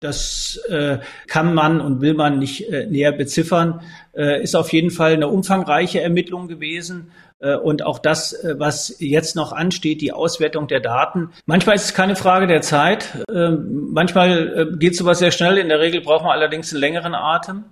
[0.02, 3.82] Das äh, kann man und will man nicht äh, näher beziffern.
[4.14, 7.12] Äh, ist auf jeden Fall eine umfangreiche Ermittlung gewesen.
[7.40, 11.30] Äh, und auch das, äh, was jetzt noch ansteht, die Auswertung der Daten.
[11.46, 13.24] Manchmal ist es keine Frage der Zeit.
[13.34, 15.58] Ähm, manchmal äh, geht sowas sehr schnell.
[15.58, 17.66] In der Regel braucht man allerdings einen längeren Atem.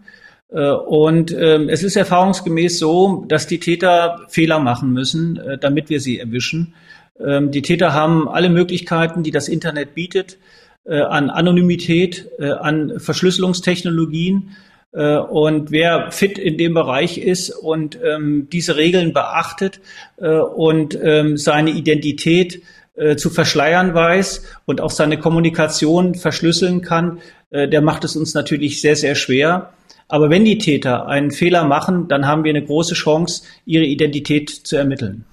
[0.49, 6.19] Und ähm, es ist erfahrungsgemäß so, dass die Täter Fehler machen müssen, damit wir sie
[6.19, 6.75] erwischen.
[7.19, 10.37] Ähm, die Täter haben alle Möglichkeiten, die das Internet bietet,
[10.85, 14.51] an Anonymität, an Verschlüsselungstechnologien.
[14.93, 19.81] Äh, und wer fit in dem Bereich ist und ähm, diese Regeln beachtet
[20.17, 22.61] äh, und ähm, seine Identität
[22.95, 27.19] äh, zu verschleiern weiß und auch seine Kommunikation verschlüsseln kann,
[27.49, 29.73] äh, der macht es uns natürlich sehr, sehr schwer.
[30.07, 34.49] Aber wenn die Täter einen Fehler machen, dann haben wir eine große Chance, ihre Identität
[34.49, 35.25] zu ermitteln.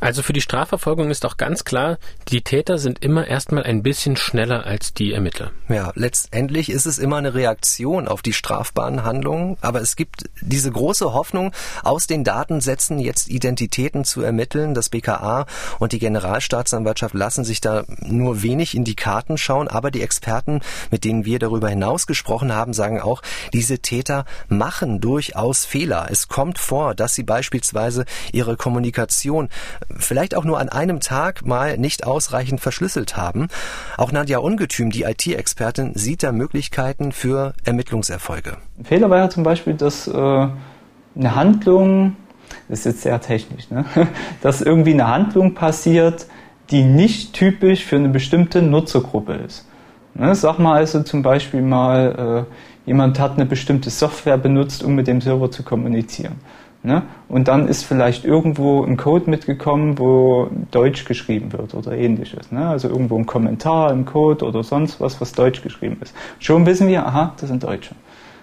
[0.00, 1.98] Also für die Strafverfolgung ist auch ganz klar,
[2.28, 5.52] die Täter sind immer erstmal ein bisschen schneller als die Ermittler.
[5.68, 10.70] Ja, letztendlich ist es immer eine Reaktion auf die strafbaren Handlungen, aber es gibt diese
[10.70, 11.52] große Hoffnung,
[11.82, 14.74] aus den Datensätzen jetzt Identitäten zu ermitteln.
[14.74, 15.46] Das BKA
[15.78, 20.60] und die Generalstaatsanwaltschaft lassen sich da nur wenig in die Karten schauen, aber die Experten,
[20.90, 23.22] mit denen wir darüber hinaus gesprochen haben, sagen auch,
[23.52, 26.08] diese Täter machen durchaus Fehler.
[26.10, 29.48] Es kommt vor, dass sie beispielsweise ihre Kommunikation
[29.96, 33.48] vielleicht auch nur an einem Tag mal nicht ausreichend verschlüsselt haben.
[33.96, 38.56] Auch Nadja Ungetüm, die IT-Expertin, sieht da Möglichkeiten für Ermittlungserfolge.
[38.78, 42.16] Ein Fehler war ja zum Beispiel, dass äh, eine Handlung,
[42.68, 43.84] das ist jetzt sehr technisch, ne?
[44.42, 46.26] dass irgendwie eine Handlung passiert,
[46.70, 49.66] die nicht typisch für eine bestimmte Nutzergruppe ist.
[50.14, 50.34] Ne?
[50.34, 55.06] Sag mal also zum Beispiel mal, äh, jemand hat eine bestimmte Software benutzt, um mit
[55.06, 56.36] dem Server zu kommunizieren.
[56.86, 57.02] Ne?
[57.28, 62.52] Und dann ist vielleicht irgendwo ein Code mitgekommen, wo Deutsch geschrieben wird oder ähnliches.
[62.52, 62.68] Ne?
[62.68, 66.14] Also irgendwo ein Kommentar im Code oder sonst was, was Deutsch geschrieben ist.
[66.40, 67.94] Schon wissen wir, aha, das sind Deutsche.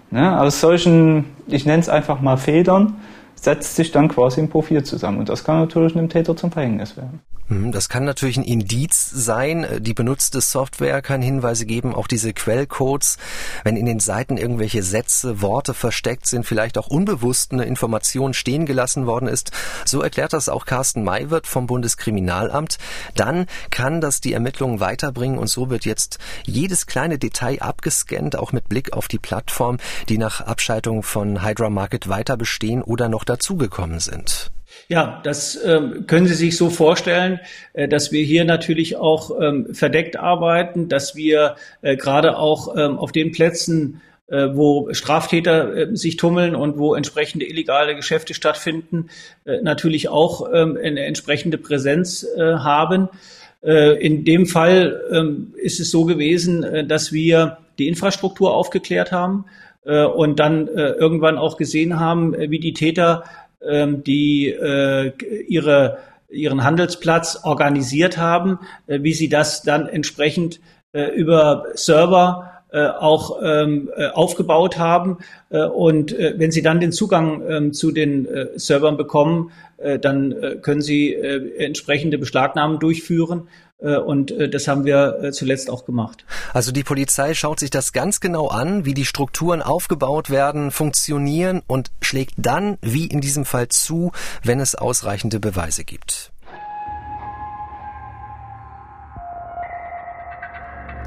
[0.09, 0.41] Ne?
[0.41, 2.95] Aus solchen, ich nenne es einfach mal Federn,
[3.35, 5.19] setzt sich dann quasi ein Profil zusammen.
[5.19, 7.19] Und das kann natürlich einem Täter zum Verhängnis werden.
[7.51, 9.67] Mhm, das kann natürlich ein Indiz sein.
[9.79, 13.17] Die benutzte Software kann Hinweise geben, auch diese Quellcodes.
[13.65, 18.65] Wenn in den Seiten irgendwelche Sätze, Worte versteckt sind, vielleicht auch unbewusst eine Information stehen
[18.65, 19.51] gelassen worden ist.
[19.83, 22.77] So erklärt das auch Carsten Maywirth vom Bundeskriminalamt.
[23.15, 28.53] Dann kann das die Ermittlungen weiterbringen und so wird jetzt jedes kleine Detail abgescannt, auch
[28.53, 29.77] mit Blick auf die Plattform,
[30.07, 34.51] die nach Abschaltung von Hydra Market weiter bestehen oder noch dazugekommen sind.
[34.91, 37.39] Ja, das ähm, können Sie sich so vorstellen,
[37.71, 42.97] äh, dass wir hier natürlich auch ähm, verdeckt arbeiten, dass wir äh, gerade auch ähm,
[42.97, 49.07] auf den Plätzen, äh, wo Straftäter äh, sich tummeln und wo entsprechende illegale Geschäfte stattfinden,
[49.45, 53.07] äh, natürlich auch ähm, eine entsprechende Präsenz äh, haben.
[53.63, 59.45] in dem Fall ähm, ist es so gewesen, dass wir die Infrastruktur aufgeklärt haben
[59.83, 63.23] und dann irgendwann auch gesehen haben, wie die Täter
[63.67, 65.11] ähm, die äh,
[65.47, 65.97] ihre,
[66.29, 70.59] ihren Handelsplatz organisiert haben, äh, wie sie das dann entsprechend
[70.93, 75.17] äh, über Server auch ähm, aufgebaut haben.
[75.49, 79.51] und wenn Sie dann den Zugang ähm, zu den Servern bekommen,
[79.99, 85.85] dann können Sie entsprechende Beschlagnahmen durchführen äh, und äh, das haben wir äh, zuletzt auch
[85.85, 86.23] gemacht.
[86.53, 91.61] Also die Polizei schaut sich das ganz genau an, wie die Strukturen aufgebaut werden, funktionieren
[91.67, 94.11] und schlägt dann, wie in diesem Fall, zu,
[94.43, 96.31] wenn es ausreichende Beweise gibt.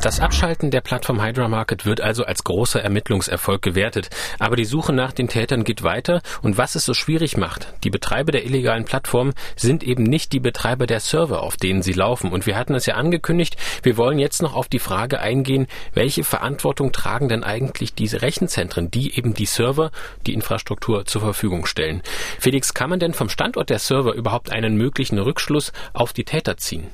[0.05, 4.11] Das Abschalten der Plattform Hydra Market wird also als großer Ermittlungserfolg gewertet.
[4.39, 7.89] Aber die Suche nach den Tätern geht weiter und was es so schwierig macht, die
[7.89, 12.33] Betreiber der illegalen Plattform sind eben nicht die Betreiber der Server, auf denen sie laufen.
[12.33, 16.23] Und wir hatten es ja angekündigt, wir wollen jetzt noch auf die Frage eingehen, welche
[16.23, 19.91] Verantwortung tragen denn eigentlich diese Rechenzentren, die eben die Server,
[20.27, 22.03] die Infrastruktur zur Verfügung stellen.
[22.39, 26.59] Felix, kann man denn vom Standort der Server überhaupt einen möglichen Rückschluss auf die Täter
[26.59, 26.91] ziehen?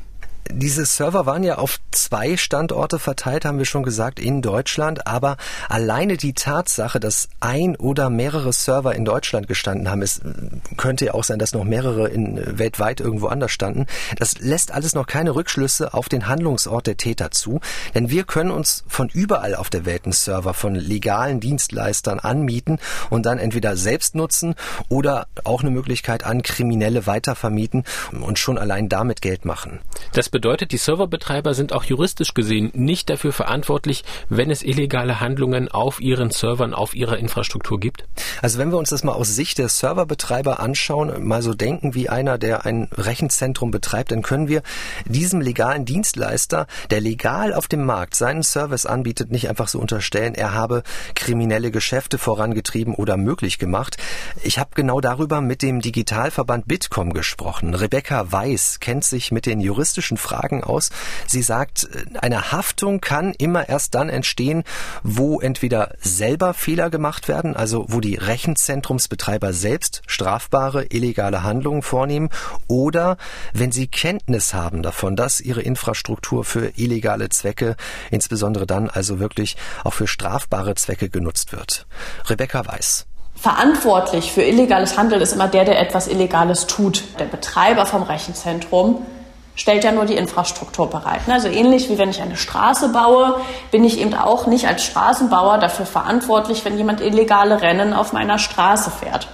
[0.51, 5.07] Diese Server waren ja auf zwei Standorte verteilt, haben wir schon gesagt, in Deutschland.
[5.07, 5.37] Aber
[5.69, 10.21] alleine die Tatsache, dass ein oder mehrere Server in Deutschland gestanden haben, es
[10.77, 13.87] könnte ja auch sein, dass noch mehrere in, weltweit irgendwo anders standen,
[14.19, 17.61] das lässt alles noch keine Rückschlüsse auf den Handlungsort der Täter zu.
[17.95, 22.79] Denn wir können uns von überall auf der Welt einen Server von legalen Dienstleistern anmieten
[23.11, 24.55] und dann entweder selbst nutzen
[24.89, 27.85] oder auch eine Möglichkeit an Kriminelle weitervermieten
[28.21, 29.81] und schon allein damit Geld machen.
[30.13, 35.69] Das bedeutet, die Serverbetreiber sind auch juristisch gesehen nicht dafür verantwortlich, wenn es illegale Handlungen
[35.69, 38.05] auf ihren Servern, auf ihrer Infrastruktur gibt?
[38.43, 42.09] Also wenn wir uns das mal aus Sicht der Serverbetreiber anschauen, mal so denken wie
[42.09, 44.63] einer, der ein Rechenzentrum betreibt, dann können wir
[45.05, 50.35] diesem legalen Dienstleister, der legal auf dem Markt seinen Service anbietet, nicht einfach so unterstellen,
[50.35, 50.83] er habe
[51.15, 53.97] kriminelle Geschäfte vorangetrieben oder möglich gemacht.
[54.43, 57.75] Ich habe genau darüber mit dem Digitalverband Bitkom gesprochen.
[57.75, 60.91] Rebecca Weiß kennt sich mit den juristischen Fragen aus.
[61.27, 61.89] Sie sagt,
[62.21, 64.63] eine Haftung kann immer erst dann entstehen,
[65.03, 72.31] wo entweder selber Fehler gemacht werden, also wo die Rechenzentrumsbetreiber selbst strafbare illegale Handlungen vornehmen,
[72.69, 73.17] oder
[73.53, 77.77] wenn sie Kenntnis haben davon, dass ihre Infrastruktur für illegale Zwecke,
[78.11, 81.87] insbesondere dann also wirklich auch für strafbare Zwecke genutzt wird.
[82.29, 83.07] Rebecca Weiß
[83.41, 87.05] verantwortlich für illegales Handeln ist immer der, der etwas Illegales tut.
[87.19, 89.07] Der Betreiber vom Rechenzentrum
[89.55, 91.21] stellt ja nur die Infrastruktur bereit.
[91.29, 93.41] Also ähnlich wie wenn ich eine Straße baue,
[93.71, 98.39] bin ich eben auch nicht als Straßenbauer dafür verantwortlich, wenn jemand illegale Rennen auf meiner
[98.39, 99.29] Straße fährt.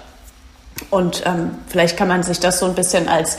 [0.91, 3.39] Und ähm, vielleicht kann man sich das so ein bisschen als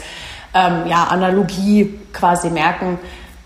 [0.54, 3.00] ähm, ja, Analogie quasi merken.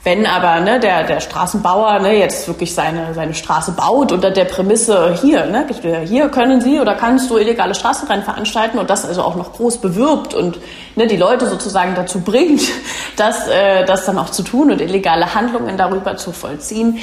[0.03, 4.45] Wenn aber ne, der, der Straßenbauer ne, jetzt wirklich seine, seine Straße baut unter der
[4.45, 5.67] Prämisse, hier, ne,
[6.05, 9.77] hier können Sie oder kannst du illegale Straßenrennen veranstalten und das also auch noch groß
[9.77, 10.59] bewirbt und
[10.95, 12.61] ne, die Leute sozusagen dazu bringt,
[13.15, 16.97] das, äh, das dann auch zu tun und illegale Handlungen darüber zu vollziehen,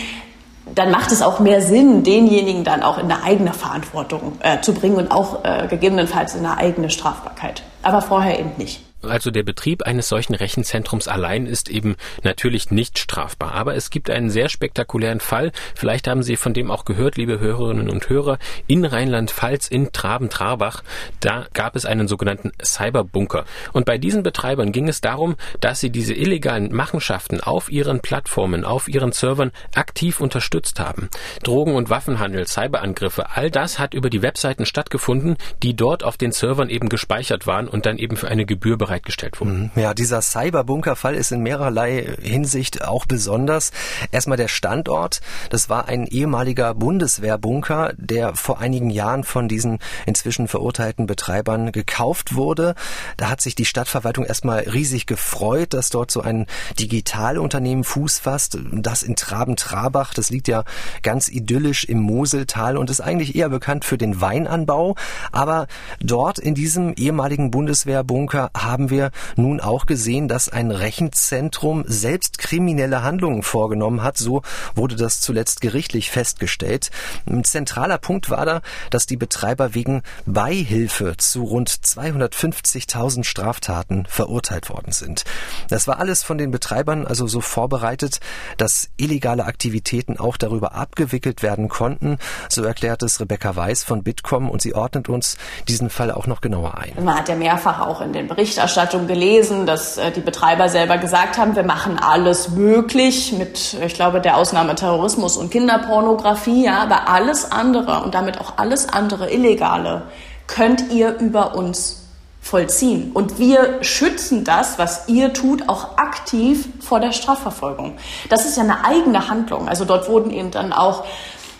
[0.74, 4.74] dann macht es auch mehr Sinn, denjenigen dann auch in eine eigene Verantwortung äh, zu
[4.74, 7.62] bringen und auch äh, gegebenenfalls in eine eigene Strafbarkeit.
[7.82, 8.87] Aber vorher eben nicht.
[9.02, 13.52] Also der Betrieb eines solchen Rechenzentrums allein ist eben natürlich nicht strafbar.
[13.52, 15.52] Aber es gibt einen sehr spektakulären Fall.
[15.74, 18.38] Vielleicht haben Sie von dem auch gehört, liebe Hörerinnen und Hörer.
[18.66, 20.82] In Rheinland-Pfalz, in Traben-Trarbach,
[21.20, 23.44] da gab es einen sogenannten Cyberbunker.
[23.72, 28.64] Und bei diesen Betreibern ging es darum, dass sie diese illegalen Machenschaften auf ihren Plattformen,
[28.64, 31.08] auf ihren Servern aktiv unterstützt haben.
[31.44, 36.32] Drogen- und Waffenhandel, Cyberangriffe, all das hat über die Webseiten stattgefunden, die dort auf den
[36.32, 39.70] Servern eben gespeichert waren und dann eben für eine Gebühr bereitgestellt wurden.
[39.74, 39.82] Mhm.
[39.82, 43.70] Ja, dieser Cyberbunker-Fall ist in mehrerlei Hinsicht auch besonders.
[44.10, 45.20] Erstmal der Standort.
[45.50, 52.34] Das war ein ehemaliger Bundeswehrbunker, der vor einigen Jahren von diesen inzwischen verurteilten Betreibern gekauft
[52.34, 52.74] wurde.
[53.16, 56.46] Da hat sich die Stadtverwaltung erstmal riesig gefreut, dass dort so ein
[56.78, 58.58] Digitalunternehmen Fuß fasst.
[58.72, 60.64] Das in Traben-Trabach, das liegt ja
[61.02, 64.96] ganz idyllisch im Moseltal und ist eigentlich eher bekannt für den Weinanbau.
[65.30, 65.66] Aber
[66.00, 72.38] dort in diesem ehemaligen Bundeswehrbunker haben haben wir nun auch gesehen, dass ein Rechenzentrum selbst
[72.38, 74.16] kriminelle Handlungen vorgenommen hat.
[74.16, 74.42] So
[74.76, 76.92] wurde das zuletzt gerichtlich festgestellt.
[77.26, 78.60] Ein zentraler Punkt war da,
[78.90, 85.24] dass die Betreiber wegen Beihilfe zu rund 250.000 Straftaten verurteilt worden sind.
[85.68, 88.20] Das war alles von den Betreibern also so vorbereitet,
[88.58, 92.18] dass illegale Aktivitäten auch darüber abgewickelt werden konnten.
[92.48, 96.40] So erklärt es Rebecca Weiß von Bitkom und sie ordnet uns diesen Fall auch noch
[96.40, 96.92] genauer ein.
[97.02, 100.98] Man hat ja mehrfach auch in den Berichterstattungen Berichterstattung gelesen, dass äh, die Betreiber selber
[100.98, 106.82] gesagt haben, wir machen alles möglich mit, ich glaube, der Ausnahme Terrorismus und Kinderpornografie, ja,
[106.82, 110.02] aber alles andere und damit auch alles andere Illegale
[110.46, 112.04] könnt ihr über uns
[112.42, 113.12] vollziehen.
[113.12, 117.96] Und wir schützen das, was ihr tut, auch aktiv vor der Strafverfolgung.
[118.28, 119.68] Das ist ja eine eigene Handlung.
[119.68, 121.04] Also dort wurden eben dann auch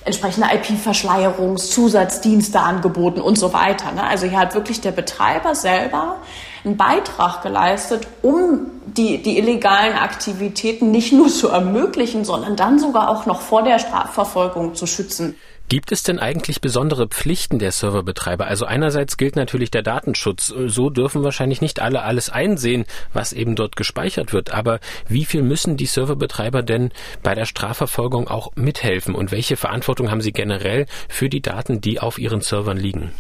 [0.09, 3.93] entsprechende IP-Verschleierungszusatzdienste angeboten und so weiter.
[3.93, 4.03] Ne?
[4.03, 6.17] Also hier hat wirklich der Betreiber selber
[6.65, 13.11] einen Beitrag geleistet, um die, die illegalen Aktivitäten nicht nur zu ermöglichen, sondern dann sogar
[13.11, 15.37] auch noch vor der Strafverfolgung zu schützen.
[15.69, 18.47] Gibt es denn eigentlich besondere Pflichten der Serverbetreiber?
[18.47, 20.47] Also einerseits gilt natürlich der Datenschutz.
[20.47, 24.51] So dürfen wahrscheinlich nicht alle alles einsehen, was eben dort gespeichert wird.
[24.51, 26.91] Aber wie viel müssen die Serverbetreiber denn
[27.23, 29.15] bei der Strafverfolgung auch mithelfen?
[29.15, 33.13] Und welche Verantwortung haben sie generell für die Daten, die auf ihren Servern liegen?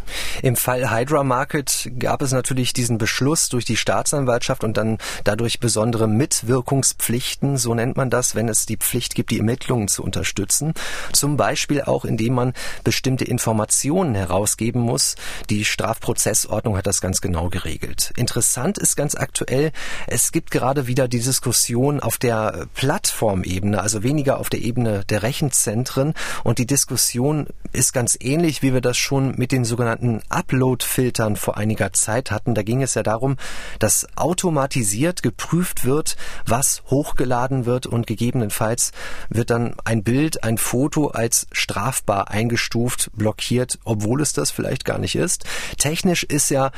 [0.42, 5.60] Im Fall Hydra Market gab es natürlich diesen Beschluss durch die Staatsanwaltschaft und dann dadurch
[5.60, 10.72] besondere Mitwirkungspflichten, so nennt man das, wenn es die Pflicht gibt, die Ermittlungen zu unterstützen.
[11.12, 15.16] Zum Beispiel auch indem man bestimmte Informationen herausgeben muss.
[15.50, 18.12] Die Strafprozessordnung hat das ganz genau geregelt.
[18.16, 19.72] Interessant ist ganz aktuell,
[20.06, 25.22] es gibt gerade wieder die Diskussion auf der Plattformebene, also weniger auf der Ebene der
[25.22, 26.14] Rechenzentren.
[26.44, 31.56] Und die Diskussion ist ganz ähnlich, wie wir das schon mit den sogenannten Upload-Filtern vor
[31.56, 32.54] einiger Zeit hatten.
[32.54, 33.36] Da ging es ja darum,
[33.78, 36.16] dass automatisiert geprüft wird,
[36.46, 38.92] was hochgeladen wird und gegebenenfalls
[39.28, 44.98] wird dann ein Bild, ein Foto als strafbar eingestuft, blockiert, obwohl es das vielleicht gar
[44.98, 45.44] nicht ist.
[45.78, 46.70] Technisch ist ja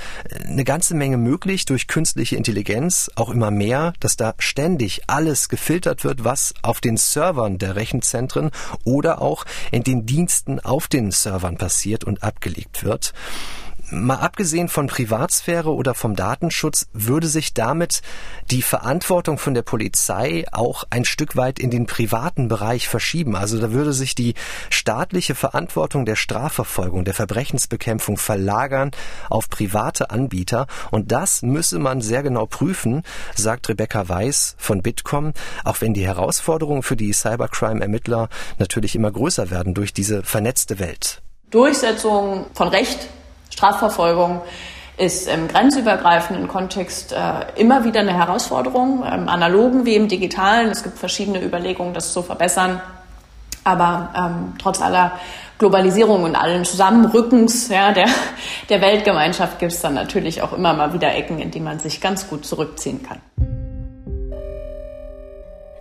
[0.45, 6.05] eine ganze Menge möglich durch künstliche Intelligenz, auch immer mehr, dass da ständig alles gefiltert
[6.05, 8.51] wird, was auf den Servern der Rechenzentren
[8.85, 13.13] oder auch in den Diensten auf den Servern passiert und abgelegt wird.
[13.93, 18.03] Mal abgesehen von Privatsphäre oder vom Datenschutz würde sich damit
[18.49, 23.35] die Verantwortung von der Polizei auch ein Stück weit in den privaten Bereich verschieben.
[23.35, 24.35] Also da würde sich die
[24.71, 28.93] staatliche Verantwortung der Strafverfolgung, der Verbrechensbekämpfung verlagern
[29.29, 30.69] auf private Anbieter.
[30.93, 33.03] Und das müsse man sehr genau prüfen,
[33.35, 35.33] sagt Rebecca Weiß von Bitkom,
[35.65, 38.29] auch wenn die Herausforderungen für die Cybercrime-Ermittler
[38.59, 41.23] natürlich immer größer werden durch diese vernetzte Welt.
[41.51, 43.09] Durchsetzung von Recht
[43.61, 44.41] Strafverfolgung
[44.97, 50.71] ist im grenzübergreifenden Kontext äh, immer wieder eine Herausforderung, im analogen wie im digitalen.
[50.71, 52.81] Es gibt verschiedene Überlegungen, das zu verbessern.
[53.63, 55.13] Aber ähm, trotz aller
[55.59, 58.09] Globalisierung und allen Zusammenrückens ja, der,
[58.71, 62.01] der Weltgemeinschaft gibt es dann natürlich auch immer mal wieder Ecken, in die man sich
[62.01, 63.19] ganz gut zurückziehen kann.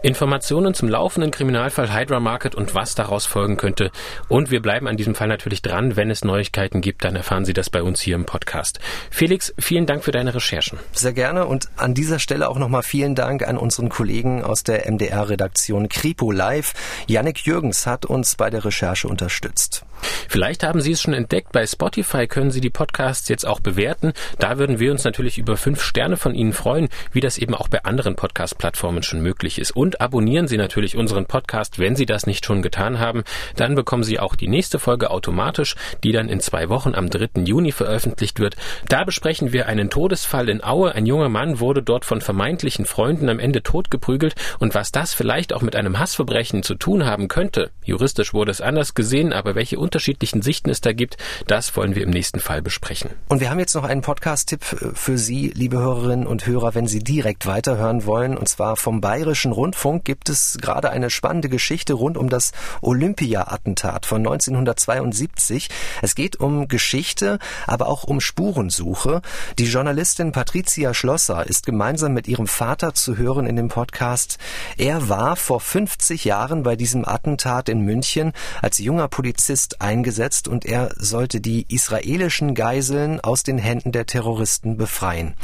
[0.02, 3.92] Informationen zum laufenden Kriminalfall Hydra Market und was daraus folgen könnte.
[4.30, 5.98] Und wir bleiben an diesem Fall natürlich dran.
[5.98, 8.80] Wenn es Neuigkeiten gibt, dann erfahren Sie das bei uns hier im Podcast.
[9.12, 10.80] Felix, vielen Dank für deine Recherchen.
[10.94, 14.90] Sehr gerne und an dieser Stelle auch nochmal vielen Dank an unseren Kollegen aus der
[14.90, 16.74] MDR-Redaktion Kripo Live.
[17.08, 19.84] Yannick Jürgens hat uns bei der Recherche unterstützt.
[20.28, 21.52] Vielleicht haben Sie es schon entdeckt.
[21.52, 24.14] Bei Spotify können Sie die Podcasts jetzt auch bewerten.
[24.38, 27.68] Da würden wir uns natürlich über fünf Sterne von Ihnen freuen, wie das eben auch
[27.68, 29.72] bei anderen Podcast-Plattformen schon möglich ist.
[29.72, 33.24] Und abonnieren Sie natürlich unseren Podcast, wenn Sie das nicht schon getan haben.
[33.56, 37.42] Dann bekommen Sie auch die nächste Folge automatisch, die dann in zwei Wochen am 3.
[37.44, 38.56] Juni veröffentlicht wird.
[38.88, 40.94] Da besprechen wir einen Todesfall in Aue.
[40.94, 45.54] Ein junger Mann wurde dort von vermeintlichen Freunden am Ende totgeprügelt und was das vielleicht
[45.54, 47.72] auch mit einem Hassverbrechen zu tun haben könnte.
[47.84, 51.18] Juristisch wurde es anders gesehen, aber welche unterschiedlichen Sichten es da gibt,
[51.48, 53.10] das wollen wir im nächsten Fall besprechen.
[53.28, 57.00] Und wir haben jetzt noch einen Podcast-Tipp für Sie, liebe Hörerinnen und Hörer, wenn Sie
[57.00, 59.80] direkt weiterhören wollen, und zwar vom Bayerischen Rundfunk.
[59.80, 65.70] Rundfunk gibt es gerade eine spannende Geschichte rund um das Olympia-Attentat von 1972.
[66.02, 69.22] Es geht um Geschichte, aber auch um Spurensuche.
[69.58, 74.38] Die Journalistin Patricia Schlosser ist gemeinsam mit ihrem Vater zu hören in dem Podcast.
[74.78, 80.66] Er war vor 50 Jahren bei diesem Attentat in München als junger Polizist eingesetzt und
[80.66, 85.36] er sollte die israelischen Geiseln aus den Händen der Terroristen befreien.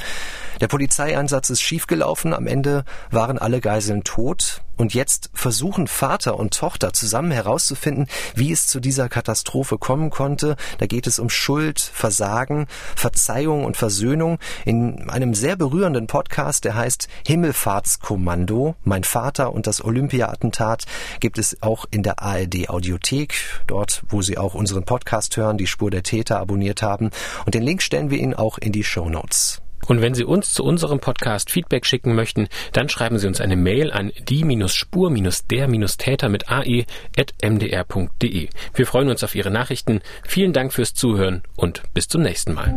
[0.61, 2.33] Der Polizeieinsatz ist schiefgelaufen.
[2.33, 4.61] Am Ende waren alle Geiseln tot.
[4.77, 10.55] Und jetzt versuchen Vater und Tochter zusammen herauszufinden, wie es zu dieser Katastrophe kommen konnte.
[10.77, 16.75] Da geht es um Schuld, Versagen, Verzeihung und Versöhnung in einem sehr berührenden Podcast, der
[16.75, 18.75] heißt Himmelfahrtskommando.
[18.83, 20.85] Mein Vater und das Olympia-Attentat
[21.19, 23.35] gibt es auch in der ARD Audiothek,
[23.67, 27.11] dort, wo Sie auch unseren Podcast hören, die Spur der Täter abonniert haben.
[27.45, 29.61] Und den Link stellen wir Ihnen auch in die Show Notes.
[29.87, 33.55] Und wenn Sie uns zu unserem Podcast Feedback schicken möchten, dann schreiben Sie uns eine
[33.55, 38.49] Mail an die-spur-der-täter mit ae.mdr.de.
[38.73, 40.01] Wir freuen uns auf Ihre Nachrichten.
[40.27, 42.75] Vielen Dank fürs Zuhören und bis zum nächsten Mal.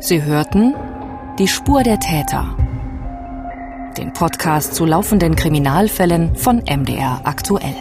[0.00, 0.74] Sie hörten
[1.38, 2.56] Die Spur der Täter.
[3.96, 7.74] Den Podcast zu laufenden Kriminalfällen von MDR aktuell.